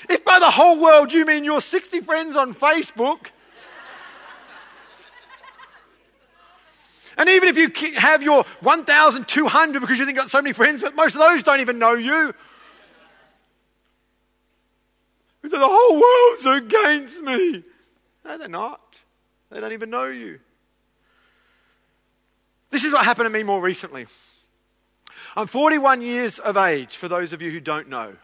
If 0.08 0.24
by 0.24 0.38
the 0.38 0.50
whole 0.50 0.80
world 0.80 1.12
you 1.12 1.24
mean 1.24 1.44
your 1.44 1.60
60 1.60 2.00
friends 2.00 2.36
on 2.36 2.54
Facebook, 2.54 3.28
and 7.16 7.28
even 7.28 7.48
if 7.48 7.56
you 7.56 7.92
have 7.94 8.22
your 8.22 8.44
1,200 8.60 9.80
because 9.80 9.98
you 9.98 10.06
think 10.06 10.16
you've 10.16 10.24
got 10.24 10.30
so 10.30 10.40
many 10.40 10.52
friends, 10.52 10.82
but 10.82 10.96
most 10.96 11.14
of 11.14 11.20
those 11.20 11.42
don't 11.42 11.60
even 11.60 11.78
know 11.78 11.92
you. 11.92 12.34
So 15.42 15.58
the 15.58 15.68
whole 15.68 16.00
world's 16.00 16.64
against 16.64 17.20
me. 17.20 17.64
No, 18.24 18.38
they're 18.38 18.48
not. 18.48 18.80
They 19.50 19.60
don't 19.60 19.72
even 19.72 19.90
know 19.90 20.06
you. 20.06 20.38
This 22.70 22.84
is 22.84 22.92
what 22.92 23.04
happened 23.04 23.26
to 23.26 23.30
me 23.30 23.42
more 23.42 23.60
recently. 23.60 24.06
I'm 25.36 25.46
41 25.46 26.00
years 26.00 26.38
of 26.38 26.56
age, 26.56 26.96
for 26.96 27.08
those 27.08 27.32
of 27.32 27.42
you 27.42 27.50
who 27.50 27.60
don't 27.60 27.88
know. 27.88 28.14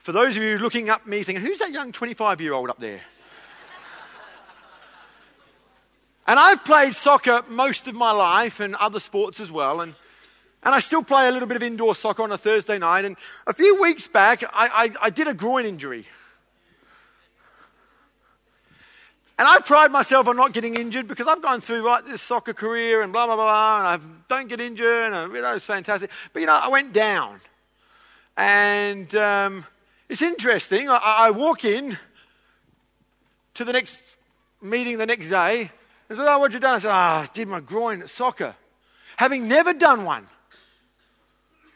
For 0.00 0.12
those 0.12 0.36
of 0.36 0.42
you 0.42 0.58
looking 0.58 0.90
up 0.90 1.06
me 1.06 1.22
thinking, 1.22 1.44
who's 1.44 1.58
that 1.58 1.72
young 1.72 1.92
25 1.92 2.40
year 2.40 2.52
old 2.52 2.70
up 2.70 2.78
there? 2.78 3.00
and 6.26 6.38
I've 6.38 6.64
played 6.64 6.94
soccer 6.94 7.42
most 7.48 7.86
of 7.86 7.94
my 7.94 8.12
life 8.12 8.60
and 8.60 8.74
other 8.76 9.00
sports 9.00 9.40
as 9.40 9.50
well. 9.50 9.80
And, 9.80 9.94
and 10.62 10.74
I 10.74 10.80
still 10.80 11.02
play 11.02 11.28
a 11.28 11.30
little 11.30 11.48
bit 11.48 11.56
of 11.56 11.62
indoor 11.62 11.94
soccer 11.94 12.22
on 12.22 12.32
a 12.32 12.38
Thursday 12.38 12.78
night. 12.78 13.04
And 13.04 13.16
a 13.46 13.52
few 13.52 13.80
weeks 13.80 14.08
back, 14.08 14.44
I, 14.44 14.48
I, 14.54 14.90
I 15.02 15.10
did 15.10 15.28
a 15.28 15.34
groin 15.34 15.66
injury. 15.66 16.06
And 19.38 19.46
I 19.46 19.60
pride 19.60 19.92
myself 19.92 20.26
on 20.26 20.36
not 20.36 20.52
getting 20.52 20.74
injured 20.74 21.06
because 21.06 21.28
I've 21.28 21.40
gone 21.40 21.60
through 21.60 21.86
right 21.86 22.04
this 22.04 22.20
soccer 22.20 22.52
career 22.52 23.02
and 23.02 23.12
blah 23.12 23.26
blah 23.26 23.36
blah, 23.36 23.78
and 23.78 23.86
I 23.86 24.06
don't 24.26 24.48
get 24.48 24.60
injured, 24.60 25.12
and 25.12 25.14
I, 25.14 25.26
you 25.26 25.40
know 25.40 25.54
it's 25.54 25.64
fantastic. 25.64 26.10
But 26.32 26.40
you 26.40 26.46
know, 26.46 26.54
I 26.54 26.68
went 26.68 26.92
down, 26.92 27.40
and 28.36 29.14
um, 29.14 29.64
it's 30.08 30.22
interesting. 30.22 30.88
I, 30.88 30.96
I, 30.96 31.30
walk 31.30 31.64
in 31.64 31.98
to 33.54 33.64
the 33.64 33.72
next 33.72 34.02
meeting 34.62 34.98
the 34.98 35.06
next 35.06 35.28
day, 35.28 35.70
and 36.08 36.18
said, 36.18 36.26
"Oh, 36.28 36.38
what 36.38 36.52
you 36.52 36.60
done?" 36.60 36.76
I 36.76 36.78
said, 36.78 36.90
"Ah, 36.90 37.20
oh, 37.20 37.22
I 37.22 37.26
did 37.32 37.48
my 37.48 37.60
groin 37.60 38.02
at 38.02 38.08
soccer, 38.08 38.54
having 39.16 39.48
never 39.48 39.72
done 39.72 40.04
one, 40.04 40.26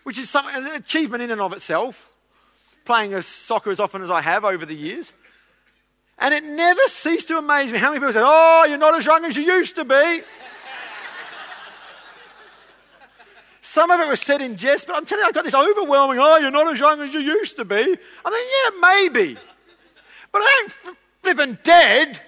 which 0.05 0.19
is 0.19 0.31
some, 0.31 0.47
an 0.49 0.67
achievement 0.75 1.23
in 1.23 1.31
and 1.31 1.41
of 1.41 1.53
itself, 1.53 2.09
playing 2.85 3.15
as 3.15 3.27
soccer 3.27 3.71
as 3.71 3.81
often 3.81 4.03
as 4.03 4.11
I 4.11 4.21
have 4.21 4.45
over 4.45 4.65
the 4.67 4.77
years." 4.77 5.13
And 6.19 6.33
it 6.33 6.45
never 6.45 6.81
ceased 6.87 7.29
to 7.29 7.39
amaze 7.39 7.73
me 7.73 7.79
how 7.79 7.89
many 7.89 7.99
people 7.99 8.13
said, 8.13 8.23
Oh, 8.25 8.65
you're 8.69 8.79
not 8.79 8.97
as 8.97 9.05
young 9.05 9.25
as 9.25 9.37
you 9.37 9.43
used 9.43 9.75
to 9.75 9.85
be. 9.85 10.23
Some 13.73 13.91
of 13.91 13.99
it 14.01 14.07
was 14.07 14.21
said 14.21 14.43
in 14.43 14.59
jest, 14.59 14.87
but 14.87 14.97
I'm 14.97 15.07
telling 15.07 15.23
you, 15.23 15.29
I 15.29 15.33
got 15.33 15.45
this 15.45 15.55
overwhelming, 15.55 16.19
oh, 16.21 16.37
you're 16.37 16.51
not 16.51 16.71
as 16.71 16.79
young 16.79 17.01
as 17.01 17.15
you 17.15 17.21
used 17.21 17.57
to 17.57 17.65
be. 17.65 17.75
I 17.75 17.81
mean, 17.81 17.95
yeah, 17.95 18.81
maybe. 18.83 19.39
But 20.31 20.43
I 20.43 20.61
ain't 20.63 20.97
flipping 21.23 21.57
dead. 21.63 22.21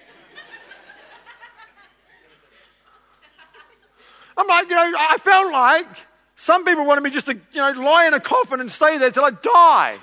I'm 4.38 4.46
like, 4.46 4.70
you 4.70 4.74
know, 4.74 4.94
I 4.98 5.18
felt 5.18 5.52
like 5.52 5.86
some 6.34 6.64
people 6.64 6.86
wanted 6.86 7.02
me 7.02 7.10
just 7.10 7.26
to, 7.26 7.34
you 7.34 7.60
know, 7.60 7.72
lie 7.72 8.06
in 8.06 8.14
a 8.14 8.20
coffin 8.20 8.60
and 8.60 8.72
stay 8.72 8.96
there 8.96 9.10
till 9.10 9.26
I 9.26 9.32
die. 9.32 9.98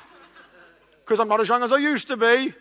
Because 1.00 1.20
I'm 1.20 1.28
not 1.28 1.42
as 1.42 1.50
young 1.50 1.64
as 1.64 1.72
I 1.72 1.78
used 1.78 2.08
to 2.10 2.18
be. 2.18 2.54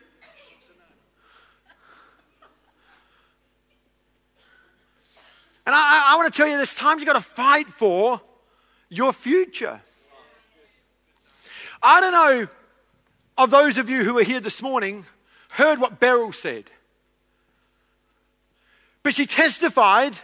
And 5.66 5.74
I, 5.74 6.14
I 6.14 6.16
want 6.16 6.32
to 6.32 6.34
tell 6.34 6.48
you, 6.48 6.56
there's 6.56 6.74
times 6.74 7.02
you've 7.02 7.08
got 7.08 7.12
to 7.12 7.20
fight 7.20 7.68
for 7.68 8.22
your 8.90 9.12
future. 9.12 9.80
I 11.82 12.00
don't 12.00 12.12
know 12.12 12.48
of 13.38 13.50
those 13.50 13.78
of 13.78 13.88
you 13.88 14.04
who 14.04 14.18
are 14.18 14.22
here 14.22 14.40
this 14.40 14.60
morning 14.60 15.06
heard 15.48 15.80
what 15.80 15.98
Beryl 15.98 16.32
said. 16.32 16.70
But 19.02 19.14
she 19.14 19.24
testified, 19.24 20.14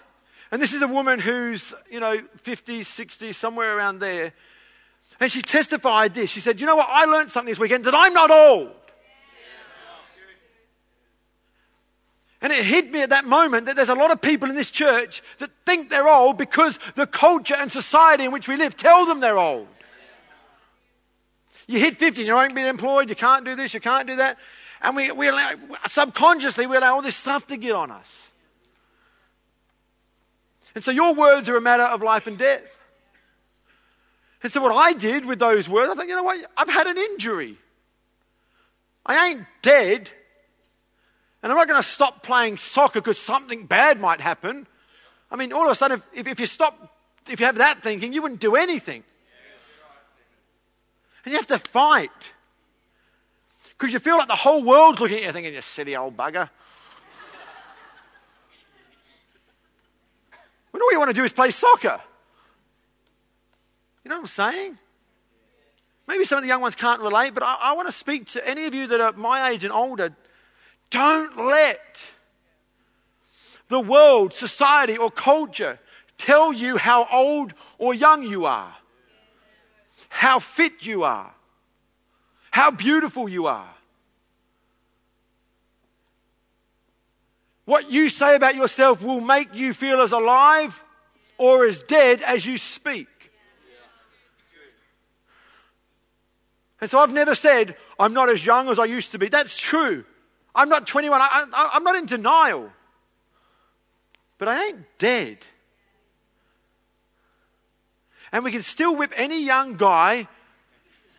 and 0.51 0.61
this 0.61 0.75
is 0.75 0.83
a 0.83 0.89
woman 0.89 1.19
who's, 1.19 1.73
you 1.91 2.01
know, 2.01 2.21
50, 2.43 2.83
60, 2.83 3.33
somewhere 3.33 3.77
around 3.77 4.01
there. 4.01 4.35
And 5.19 5.33
she 5.33 5.41
testified 5.41 6.13
this. 6.13 6.29
She 6.29 6.41
said, 6.41 6.61
You 6.61 6.67
know 6.67 6.77
what? 6.77 6.89
I 6.91 7.07
learned 7.07 7.31
something 7.31 7.51
this 7.51 7.59
weekend 7.59 7.85
that 7.85 7.95
I'm 7.95 8.13
not 8.13 8.31
old. 8.31 8.73
And 12.47 12.53
it 12.53 12.65
hit 12.65 12.93
me 12.93 13.03
at 13.03 13.11
that 13.11 13.25
moment 13.25 13.67
that 13.67 13.75
there's 13.75 13.89
a 13.89 13.95
lot 13.97 14.13
of 14.13 14.21
people 14.21 14.49
in 14.49 14.55
this 14.55 14.71
church 14.71 15.21
that 15.39 15.51
think 15.65 15.91
they're 15.91 16.07
old 16.07 16.39
because 16.39 16.79
the 16.95 17.05
culture 17.05 17.57
and 17.57 17.73
society 17.73 18.23
in 18.23 18.31
which 18.31 18.47
we 18.47 18.55
live 18.55 18.77
tell 18.77 19.05
them 19.05 19.19
they're 19.19 19.37
old. 19.37 19.67
You 21.67 21.81
hit 21.81 21.97
50, 21.97 22.23
you 22.23 22.33
won't 22.33 22.55
be 22.55 22.65
employed, 22.65 23.11
you 23.11 23.17
can't 23.17 23.45
do 23.45 23.57
this, 23.57 23.75
you 23.75 23.81
can't 23.81 24.07
do 24.07 24.15
that. 24.15 24.39
And 24.81 24.95
we, 24.95 25.11
we 25.11 25.27
allow, 25.27 25.55
subconsciously, 25.89 26.69
we 26.69 26.77
allow 26.77 26.95
all 26.95 27.03
this 27.03 27.17
stuff 27.17 27.49
to 27.49 27.57
get 27.57 27.73
on 27.73 27.91
us. 27.91 28.31
And 30.77 30.85
so 30.85 30.93
your 30.93 31.17
words 31.17 31.49
are 31.49 31.57
a 31.57 31.61
matter 31.61 31.83
of 31.83 32.01
life 32.01 32.29
and 32.29 32.39
death. 32.39 32.63
And 34.45 34.53
so 34.53 34.61
what 34.61 34.71
I 34.71 34.93
did 34.93 35.25
with 35.25 35.41
those 35.41 35.69
words, 35.69 35.91
I 35.91 35.95
thought, 35.97 36.07
you 36.07 36.15
know 36.15 36.23
what? 36.23 36.49
I've 36.57 36.71
had 36.71 36.87
an 36.87 36.97
injury. 36.97 37.59
I 39.05 39.31
ain't 39.31 39.47
dead. 39.63 40.11
And 41.47 41.53
I'm 41.53 41.59
not 41.59 41.69
going 41.69 41.81
to 41.81 41.89
stop 41.89 42.25
playing 42.25 42.57
soccer 42.57 43.01
because 43.01 43.19
something 43.19 43.67
bad 43.67 44.01
might 44.01 44.21
happen. 44.21 44.67
I 45.31 45.37
mean, 45.37 45.53
all 45.53 45.67
of 45.67 45.71
a 45.71 45.77
sudden, 45.77 46.03
if, 46.13 46.27
if 46.27 46.41
you 46.41 46.47
stop, 46.47 46.93
if 47.31 47.39
you 47.39 47.47
have 47.47 47.59
that 47.59 47.85
thinking, 47.85 48.13
you 48.13 48.21
wouldn't 48.21 48.41
do 48.41 48.57
anything. 48.57 49.05
And 51.25 51.31
you 51.31 51.39
have 51.39 51.47
to 51.47 51.61
fight. 51.61 52.11
Because 53.79 53.93
you 53.93 54.01
feel 54.01 54.19
like 54.19 54.27
the 54.27 54.35
whole 54.35 54.65
world's 54.65 54.99
looking 54.99 55.19
at 55.19 55.23
you 55.23 55.31
thinking, 55.31 55.55
you 55.55 55.61
silly 55.61 55.95
old 55.95 56.17
bugger. 56.17 56.51
when 60.73 60.83
all 60.83 60.91
you 60.91 60.99
want 60.99 61.11
to 61.11 61.15
do 61.15 61.23
is 61.23 61.33
play 61.33 61.53
soccer. 61.53 62.01
You 64.03 64.09
know 64.09 64.17
what 64.17 64.23
I'm 64.23 64.27
saying? 64.27 64.79
Maybe 66.09 66.25
some 66.25 66.39
of 66.39 66.43
the 66.43 66.49
young 66.49 66.61
ones 66.61 66.75
can't 66.75 67.01
relate, 67.01 67.35
but 67.35 67.45
I, 67.45 67.57
I 67.61 67.73
want 67.75 67.87
to 67.87 67.93
speak 67.93 68.27
to 68.31 68.45
any 68.45 68.65
of 68.65 68.75
you 68.75 68.89
that 68.89 69.01
are 69.01 69.13
my 69.13 69.51
age 69.51 69.63
and 69.63 69.73
older. 69.73 70.13
Don't 70.91 71.37
let 71.37 72.01
the 73.69 73.81
world, 73.81 74.33
society, 74.33 74.97
or 74.97 75.11
culture 75.11 75.79
tell 76.19 76.53
you 76.53 76.77
how 76.77 77.07
old 77.11 77.53
or 77.79 77.93
young 77.93 78.23
you 78.23 78.47
are, 78.47 78.75
how 80.09 80.39
fit 80.39 80.87
you 80.87 81.05
are, 81.05 81.35
how 82.51 82.71
beautiful 82.71 83.29
you 83.29 83.47
are. 83.47 83.69
What 87.65 87.91
you 87.91 88.09
say 88.09 88.37
about 88.37 88.55
yourself 88.55 89.03
will 89.03 89.21
make 89.21 89.55
you 89.55 89.75
feel 89.75 90.01
as 90.01 90.13
alive 90.13 90.83
or 91.37 91.67
as 91.67 91.83
dead 91.83 92.23
as 92.23 92.47
you 92.47 92.59
speak. 92.59 93.09
And 96.81 96.89
so 96.89 96.99
I've 96.99 97.13
never 97.13 97.35
said, 97.35 97.77
I'm 97.99 98.13
not 98.13 98.29
as 98.31 98.45
young 98.45 98.69
as 98.69 98.79
I 98.79 98.85
used 98.85 99.13
to 99.13 99.19
be. 99.19 99.29
That's 99.29 99.59
true. 99.59 100.05
I'm 100.57 100.71
not 100.71 100.87
21. 100.87 101.21
I, 101.21 101.71
am 101.75 101.85
not 101.85 101.97
in 101.97 102.07
denial. 102.07 102.73
But 104.39 104.49
I 104.49 104.65
ain't 104.69 104.99
dead. 104.99 105.39
And 108.33 108.43
we 108.43 108.51
can 108.51 108.63
still 108.63 108.97
whip 108.97 109.13
any 109.15 109.45
young 109.45 109.77
guy 109.77 110.27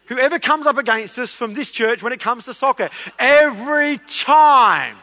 whoever 0.07 0.39
comes 0.39 0.65
up 0.65 0.77
against 0.77 1.19
us 1.19 1.31
from 1.31 1.53
this 1.53 1.69
church 1.69 2.01
when 2.01 2.13
it 2.13 2.19
comes 2.19 2.45
to 2.45 2.53
soccer 2.53 2.89
every 3.19 3.99
time. 4.09 4.97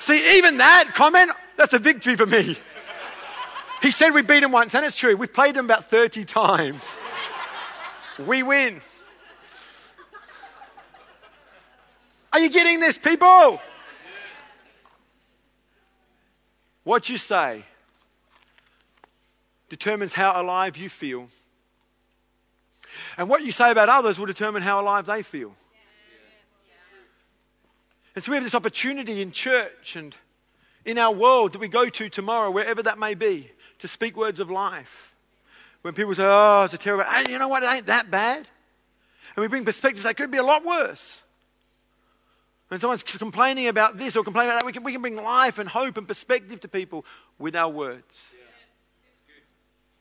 See, 0.00 0.38
even 0.38 0.58
that 0.58 0.92
comment, 0.94 1.32
that's 1.56 1.74
a 1.74 1.78
victory 1.78 2.16
for 2.16 2.26
me. 2.26 2.56
He 3.82 3.90
said 3.90 4.10
we 4.10 4.22
beat 4.22 4.42
him 4.42 4.52
once, 4.52 4.74
and 4.74 4.84
it's 4.84 4.96
true. 4.96 5.16
We've 5.16 5.32
played 5.32 5.56
him 5.56 5.64
about 5.64 5.88
30 5.88 6.24
times. 6.24 6.84
We 8.18 8.42
win. 8.42 8.80
Are 12.32 12.40
you 12.40 12.50
getting 12.50 12.80
this, 12.80 12.98
people? 12.98 13.60
What 16.84 17.08
you 17.08 17.18
say 17.18 17.64
determines 19.68 20.12
how 20.12 20.40
alive 20.40 20.76
you 20.76 20.88
feel. 20.88 21.28
And 23.16 23.28
what 23.28 23.44
you 23.44 23.52
say 23.52 23.70
about 23.70 23.88
others 23.88 24.18
will 24.18 24.26
determine 24.26 24.62
how 24.62 24.80
alive 24.80 25.06
they 25.06 25.22
feel. 25.22 25.54
And 28.14 28.24
so 28.24 28.32
we 28.32 28.36
have 28.36 28.44
this 28.44 28.54
opportunity 28.54 29.22
in 29.22 29.30
church 29.30 29.94
and 29.94 30.14
in 30.84 30.98
our 30.98 31.12
world 31.12 31.52
that 31.52 31.58
we 31.58 31.68
go 31.68 31.88
to 31.88 32.08
tomorrow, 32.08 32.50
wherever 32.50 32.82
that 32.82 32.98
may 32.98 33.14
be, 33.14 33.50
to 33.78 33.88
speak 33.88 34.16
words 34.16 34.40
of 34.40 34.50
life. 34.50 35.14
When 35.82 35.94
people 35.94 36.14
say, 36.14 36.24
oh, 36.24 36.62
it's 36.64 36.74
a 36.74 36.78
terrible, 36.78 37.04
you 37.28 37.38
know 37.38 37.48
what, 37.48 37.62
it 37.62 37.72
ain't 37.72 37.86
that 37.86 38.10
bad. 38.10 38.48
And 39.36 39.42
we 39.42 39.48
bring 39.48 39.64
perspectives 39.64 40.04
that 40.04 40.16
could 40.16 40.30
be 40.30 40.38
a 40.38 40.42
lot 40.42 40.64
worse. 40.64 41.22
When 42.68 42.80
someone's 42.80 43.02
complaining 43.02 43.68
about 43.68 43.96
this 43.96 44.16
or 44.16 44.24
complaining 44.24 44.50
about 44.50 44.60
that, 44.60 44.66
we 44.66 44.72
can, 44.72 44.82
we 44.82 44.92
can 44.92 45.00
bring 45.00 45.16
life 45.16 45.58
and 45.58 45.68
hope 45.68 45.96
and 45.96 46.06
perspective 46.06 46.60
to 46.60 46.68
people 46.68 47.04
with 47.38 47.56
our 47.56 47.70
words. 47.70 48.34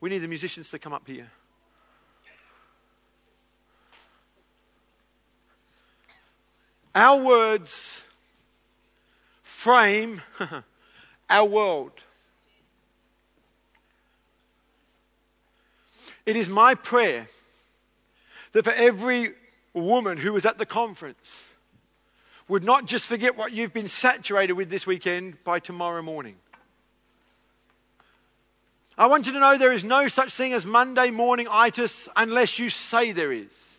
We 0.02 0.10
need 0.10 0.20
the 0.20 0.28
musicians 0.28 0.70
to 0.72 0.80
come 0.80 0.94
up 0.94 1.08
here. 1.08 1.32
Our 6.94 7.24
words 7.24 8.04
frame 9.44 10.22
our 11.30 11.46
world. 11.46 11.92
It 16.28 16.36
is 16.36 16.50
my 16.50 16.76
prayer 16.76 17.30
that 18.52 18.66
for 18.66 18.74
every 18.74 19.34
woman 19.74 20.18
who 20.18 20.34
was 20.34 20.46
at 20.46 20.58
the 20.58 20.66
conference 20.66 21.46
would 22.50 22.66
not 22.66 22.86
just 22.86 23.06
forget 23.06 23.38
what 23.38 23.54
you've 23.54 23.74
been 23.74 23.88
saturated 23.88 24.54
with 24.54 24.70
this 24.70 24.86
weekend 24.86 25.42
by 25.46 25.60
tomorrow 25.60 26.02
morning. 26.02 26.36
I 28.98 29.06
want 29.06 29.26
you 29.26 29.34
to 29.34 29.40
know 29.40 29.58
there 29.58 29.72
is 29.72 29.86
no 29.86 30.10
such 30.10 30.34
thing 30.34 30.52
as 30.52 30.66
Monday 30.66 31.12
morning 31.12 31.48
itis 31.50 32.10
unless 32.14 32.60
you 32.60 32.70
say 32.70 33.14
there 33.14 33.32
is. 33.32 33.78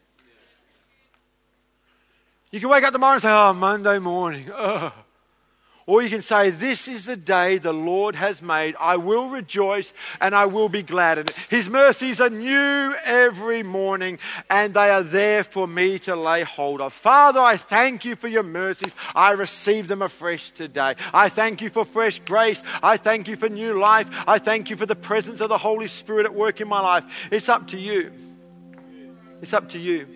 You 2.51 2.61
can 2.61 2.71
wake 2.71 2.85
up 2.85 2.95
tomorrow 2.95 3.15
and 3.15 3.23
say, 3.23 3.31
Oh, 3.31 3.53
Monday 3.53 3.99
morning. 3.99 4.51
Oh. 4.55 4.93
Or 5.89 6.03
you 6.03 6.11
can 6.11 6.21
say, 6.21 6.51
This 6.51 6.87
is 6.87 7.07
the 7.07 7.17
day 7.17 7.57
the 7.57 7.73
Lord 7.73 8.15
has 8.15 8.43
made. 8.43 8.77
I 8.79 8.99
will 8.99 9.31
rejoice 9.31 9.95
and 10.21 10.35
I 10.35 10.45
will 10.45 10.69
be 10.69 10.83
glad 10.83 11.17
it. 11.17 11.31
His 11.49 11.67
mercies 11.71 12.21
are 12.21 12.29
new 12.29 12.95
every 13.05 13.63
morning 13.63 14.19
and 14.51 14.75
they 14.75 14.91
are 14.91 15.03
there 15.03 15.43
for 15.43 15.67
me 15.67 15.99
to 16.01 16.15
lay 16.15 16.43
hold 16.43 16.83
of. 16.83 16.93
Father, 16.93 17.41
I 17.41 17.57
thank 17.57 18.05
you 18.05 18.17
for 18.17 18.29
your 18.29 18.43
mercies. 18.43 18.95
I 19.15 19.31
receive 19.31 19.89
them 19.89 20.03
afresh 20.03 20.51
today. 20.51 20.95
I 21.15 21.31
thank 21.31 21.63
you 21.63 21.71
for 21.71 21.87
fresh 21.87 22.19
grace. 22.19 22.63
I 22.83 22.99
thank 22.99 23.27
you 23.27 23.37
for 23.37 23.49
new 23.49 23.81
life. 23.81 24.11
I 24.27 24.39
thank 24.39 24.69
you 24.69 24.77
for 24.77 24.85
the 24.85 24.95
presence 24.95 25.41
of 25.41 25.49
the 25.49 25.57
Holy 25.57 25.89
Spirit 25.89 26.27
at 26.27 26.35
work 26.35 26.61
in 26.61 26.69
my 26.69 26.81
life. 26.81 27.05
It's 27.33 27.49
up 27.49 27.69
to 27.69 27.79
you. 27.79 28.13
It's 29.41 29.55
up 29.55 29.71
to 29.71 29.79
you. 29.79 30.07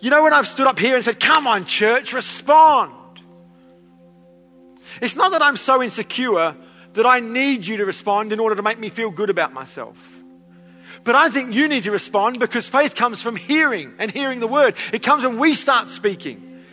You 0.00 0.08
know, 0.08 0.22
when 0.22 0.32
I've 0.32 0.48
stood 0.48 0.66
up 0.66 0.78
here 0.78 0.94
and 0.96 1.04
said, 1.04 1.20
Come 1.20 1.46
on, 1.46 1.66
church, 1.66 2.14
respond. 2.14 3.00
It's 5.02 5.16
not 5.16 5.32
that 5.32 5.42
I'm 5.42 5.56
so 5.56 5.82
insecure 5.82 6.54
that 6.92 7.04
I 7.04 7.18
need 7.18 7.66
you 7.66 7.78
to 7.78 7.84
respond 7.84 8.32
in 8.32 8.38
order 8.38 8.54
to 8.54 8.62
make 8.62 8.78
me 8.78 8.88
feel 8.88 9.10
good 9.10 9.30
about 9.30 9.52
myself. 9.52 9.98
But 11.02 11.16
I 11.16 11.28
think 11.28 11.52
you 11.52 11.66
need 11.66 11.84
to 11.84 11.90
respond 11.90 12.38
because 12.38 12.68
faith 12.68 12.94
comes 12.94 13.20
from 13.20 13.34
hearing 13.34 13.94
and 13.98 14.12
hearing 14.12 14.38
the 14.38 14.46
word. 14.46 14.76
It 14.92 15.02
comes 15.02 15.24
when 15.24 15.38
we 15.38 15.54
start 15.54 15.90
speaking. 15.90 16.64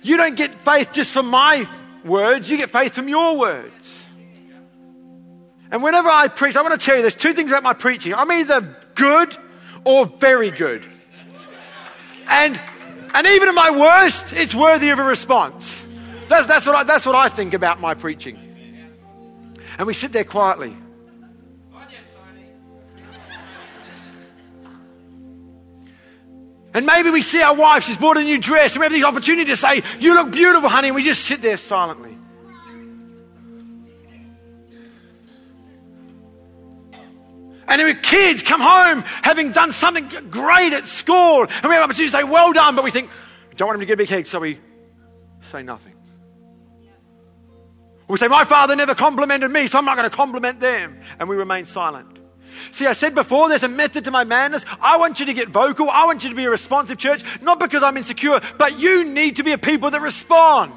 You 0.00 0.16
don't 0.16 0.36
get 0.36 0.54
faith 0.54 0.92
just 0.92 1.12
from 1.12 1.26
my 1.26 1.68
words, 2.04 2.48
you 2.48 2.56
get 2.56 2.70
faith 2.70 2.94
from 2.94 3.08
your 3.08 3.36
words. 3.36 4.04
And 5.72 5.82
whenever 5.82 6.08
I 6.08 6.28
preach, 6.28 6.54
I 6.54 6.62
want 6.62 6.78
to 6.78 6.84
tell 6.84 6.94
you 6.94 7.02
there's 7.02 7.16
two 7.16 7.32
things 7.32 7.50
about 7.50 7.64
my 7.64 7.72
preaching. 7.72 8.14
I'm 8.14 8.30
either 8.30 8.76
good 8.94 9.36
or 9.84 10.06
very 10.06 10.52
good. 10.52 10.86
And, 12.28 12.60
and 13.12 13.26
even 13.26 13.48
at 13.48 13.54
my 13.54 13.70
worst, 13.72 14.32
it's 14.34 14.54
worthy 14.54 14.90
of 14.90 15.00
a 15.00 15.04
response. 15.04 15.84
That's, 16.30 16.46
that's, 16.46 16.64
what 16.64 16.76
I, 16.76 16.82
that's 16.84 17.04
what 17.04 17.16
I 17.16 17.28
think 17.28 17.54
about 17.54 17.80
my 17.80 17.94
preaching. 17.94 18.38
And 19.76 19.86
we 19.86 19.94
sit 19.94 20.12
there 20.12 20.22
quietly. 20.22 20.76
And 26.72 26.86
maybe 26.86 27.10
we 27.10 27.20
see 27.20 27.42
our 27.42 27.56
wife, 27.56 27.82
she's 27.82 27.96
bought 27.96 28.16
a 28.16 28.22
new 28.22 28.38
dress, 28.38 28.76
and 28.76 28.80
we 28.80 28.84
have 28.84 28.92
the 28.92 29.02
opportunity 29.02 29.50
to 29.50 29.56
say, 29.56 29.82
You 29.98 30.14
look 30.14 30.30
beautiful, 30.30 30.68
honey, 30.68 30.86
and 30.86 30.94
we 30.94 31.02
just 31.02 31.24
sit 31.24 31.42
there 31.42 31.56
silently. 31.56 32.16
And 37.66 37.80
then 37.80 38.00
kids 38.02 38.44
come 38.44 38.60
home 38.60 39.02
having 39.02 39.50
done 39.50 39.72
something 39.72 40.08
great 40.30 40.74
at 40.74 40.86
school, 40.86 41.42
and 41.42 41.64
we 41.64 41.70
have 41.70 41.78
an 41.78 41.82
opportunity 41.82 42.12
to 42.12 42.18
say, 42.18 42.22
Well 42.22 42.52
done, 42.52 42.76
but 42.76 42.84
we 42.84 42.92
think, 42.92 43.10
Don't 43.56 43.66
want 43.66 43.74
them 43.74 43.80
to 43.80 43.86
get 43.86 43.94
a 43.94 43.96
big 43.96 44.08
head, 44.08 44.28
so 44.28 44.38
we 44.38 44.60
say 45.40 45.64
nothing. 45.64 45.99
We 48.10 48.16
say, 48.16 48.26
My 48.26 48.44
father 48.44 48.74
never 48.74 48.94
complimented 48.94 49.52
me, 49.52 49.68
so 49.68 49.78
I'm 49.78 49.84
not 49.84 49.96
going 49.96 50.10
to 50.10 50.14
compliment 50.14 50.58
them. 50.58 51.00
And 51.20 51.28
we 51.28 51.36
remain 51.36 51.64
silent. 51.64 52.18
See, 52.72 52.86
I 52.86 52.92
said 52.92 53.14
before, 53.14 53.48
there's 53.48 53.62
a 53.62 53.68
method 53.68 54.04
to 54.06 54.10
my 54.10 54.24
madness. 54.24 54.64
I 54.80 54.96
want 54.98 55.20
you 55.20 55.26
to 55.26 55.32
get 55.32 55.48
vocal. 55.48 55.88
I 55.88 56.06
want 56.06 56.24
you 56.24 56.30
to 56.30 56.36
be 56.36 56.44
a 56.44 56.50
responsive 56.50 56.98
church, 56.98 57.22
not 57.40 57.60
because 57.60 57.84
I'm 57.84 57.96
insecure, 57.96 58.40
but 58.58 58.80
you 58.80 59.04
need 59.04 59.36
to 59.36 59.44
be 59.44 59.52
a 59.52 59.58
people 59.58 59.90
that 59.92 60.00
respond. 60.00 60.72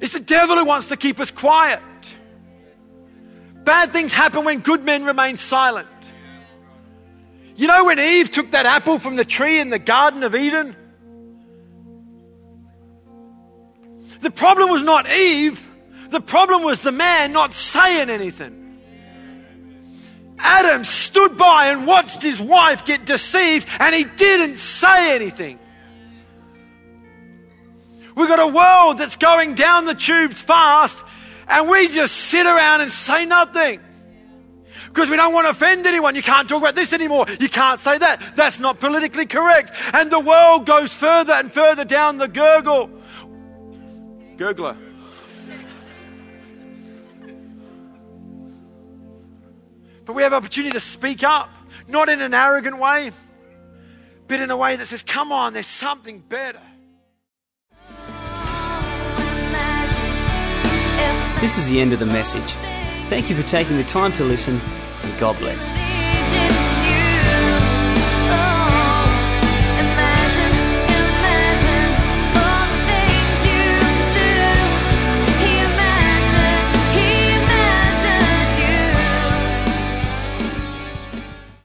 It's 0.00 0.12
the 0.12 0.20
devil 0.20 0.56
who 0.56 0.64
wants 0.64 0.88
to 0.88 0.96
keep 0.96 1.18
us 1.18 1.32
quiet. 1.32 1.82
Bad 3.64 3.92
things 3.92 4.12
happen 4.12 4.44
when 4.44 4.60
good 4.60 4.84
men 4.84 5.04
remain 5.04 5.36
silent. 5.36 5.88
You 7.56 7.66
know 7.66 7.86
when 7.86 7.98
Eve 7.98 8.30
took 8.30 8.52
that 8.52 8.66
apple 8.66 9.00
from 9.00 9.16
the 9.16 9.24
tree 9.24 9.58
in 9.58 9.70
the 9.70 9.78
Garden 9.80 10.22
of 10.22 10.36
Eden? 10.36 10.76
The 14.24 14.30
problem 14.30 14.70
was 14.70 14.82
not 14.82 15.06
Eve, 15.06 15.68
the 16.08 16.20
problem 16.20 16.62
was 16.62 16.80
the 16.80 16.92
man 16.92 17.32
not 17.32 17.52
saying 17.52 18.08
anything. 18.08 18.80
Adam 20.38 20.82
stood 20.82 21.36
by 21.36 21.66
and 21.66 21.86
watched 21.86 22.22
his 22.22 22.40
wife 22.40 22.86
get 22.86 23.04
deceived 23.04 23.68
and 23.78 23.94
he 23.94 24.04
didn't 24.04 24.56
say 24.56 25.14
anything. 25.14 25.58
We've 28.16 28.26
got 28.26 28.40
a 28.40 28.50
world 28.50 28.96
that's 28.96 29.16
going 29.16 29.56
down 29.56 29.84
the 29.84 29.94
tubes 29.94 30.40
fast 30.40 31.04
and 31.46 31.68
we 31.68 31.88
just 31.88 32.14
sit 32.14 32.46
around 32.46 32.80
and 32.80 32.90
say 32.90 33.26
nothing. 33.26 33.78
Because 34.88 35.10
we 35.10 35.16
don't 35.16 35.34
want 35.34 35.44
to 35.44 35.50
offend 35.50 35.86
anyone. 35.86 36.14
You 36.14 36.22
can't 36.22 36.48
talk 36.48 36.62
about 36.62 36.76
this 36.76 36.94
anymore. 36.94 37.26
You 37.40 37.50
can't 37.50 37.78
say 37.78 37.98
that. 37.98 38.22
That's 38.36 38.58
not 38.58 38.80
politically 38.80 39.26
correct. 39.26 39.72
And 39.92 40.10
the 40.10 40.20
world 40.20 40.64
goes 40.64 40.94
further 40.94 41.34
and 41.34 41.52
further 41.52 41.84
down 41.84 42.16
the 42.16 42.28
gurgle. 42.28 42.88
Gurgler. 44.36 44.76
But 50.04 50.14
we 50.14 50.22
have 50.22 50.34
opportunity 50.34 50.72
to 50.72 50.80
speak 50.80 51.22
up, 51.22 51.50
not 51.88 52.08
in 52.08 52.20
an 52.20 52.34
arrogant 52.34 52.78
way, 52.78 53.12
but 54.28 54.40
in 54.40 54.50
a 54.50 54.56
way 54.56 54.76
that 54.76 54.86
says, 54.86 55.02
come 55.02 55.32
on, 55.32 55.54
there's 55.54 55.66
something 55.66 56.18
better. 56.18 56.60
This 61.40 61.58
is 61.58 61.68
the 61.68 61.80
end 61.80 61.92
of 61.92 61.98
the 61.98 62.06
message. 62.06 62.52
Thank 63.08 63.28
you 63.28 63.36
for 63.36 63.46
taking 63.46 63.76
the 63.76 63.84
time 63.84 64.12
to 64.14 64.24
listen, 64.24 64.60
and 65.02 65.20
God 65.20 65.38
bless. 65.38 65.93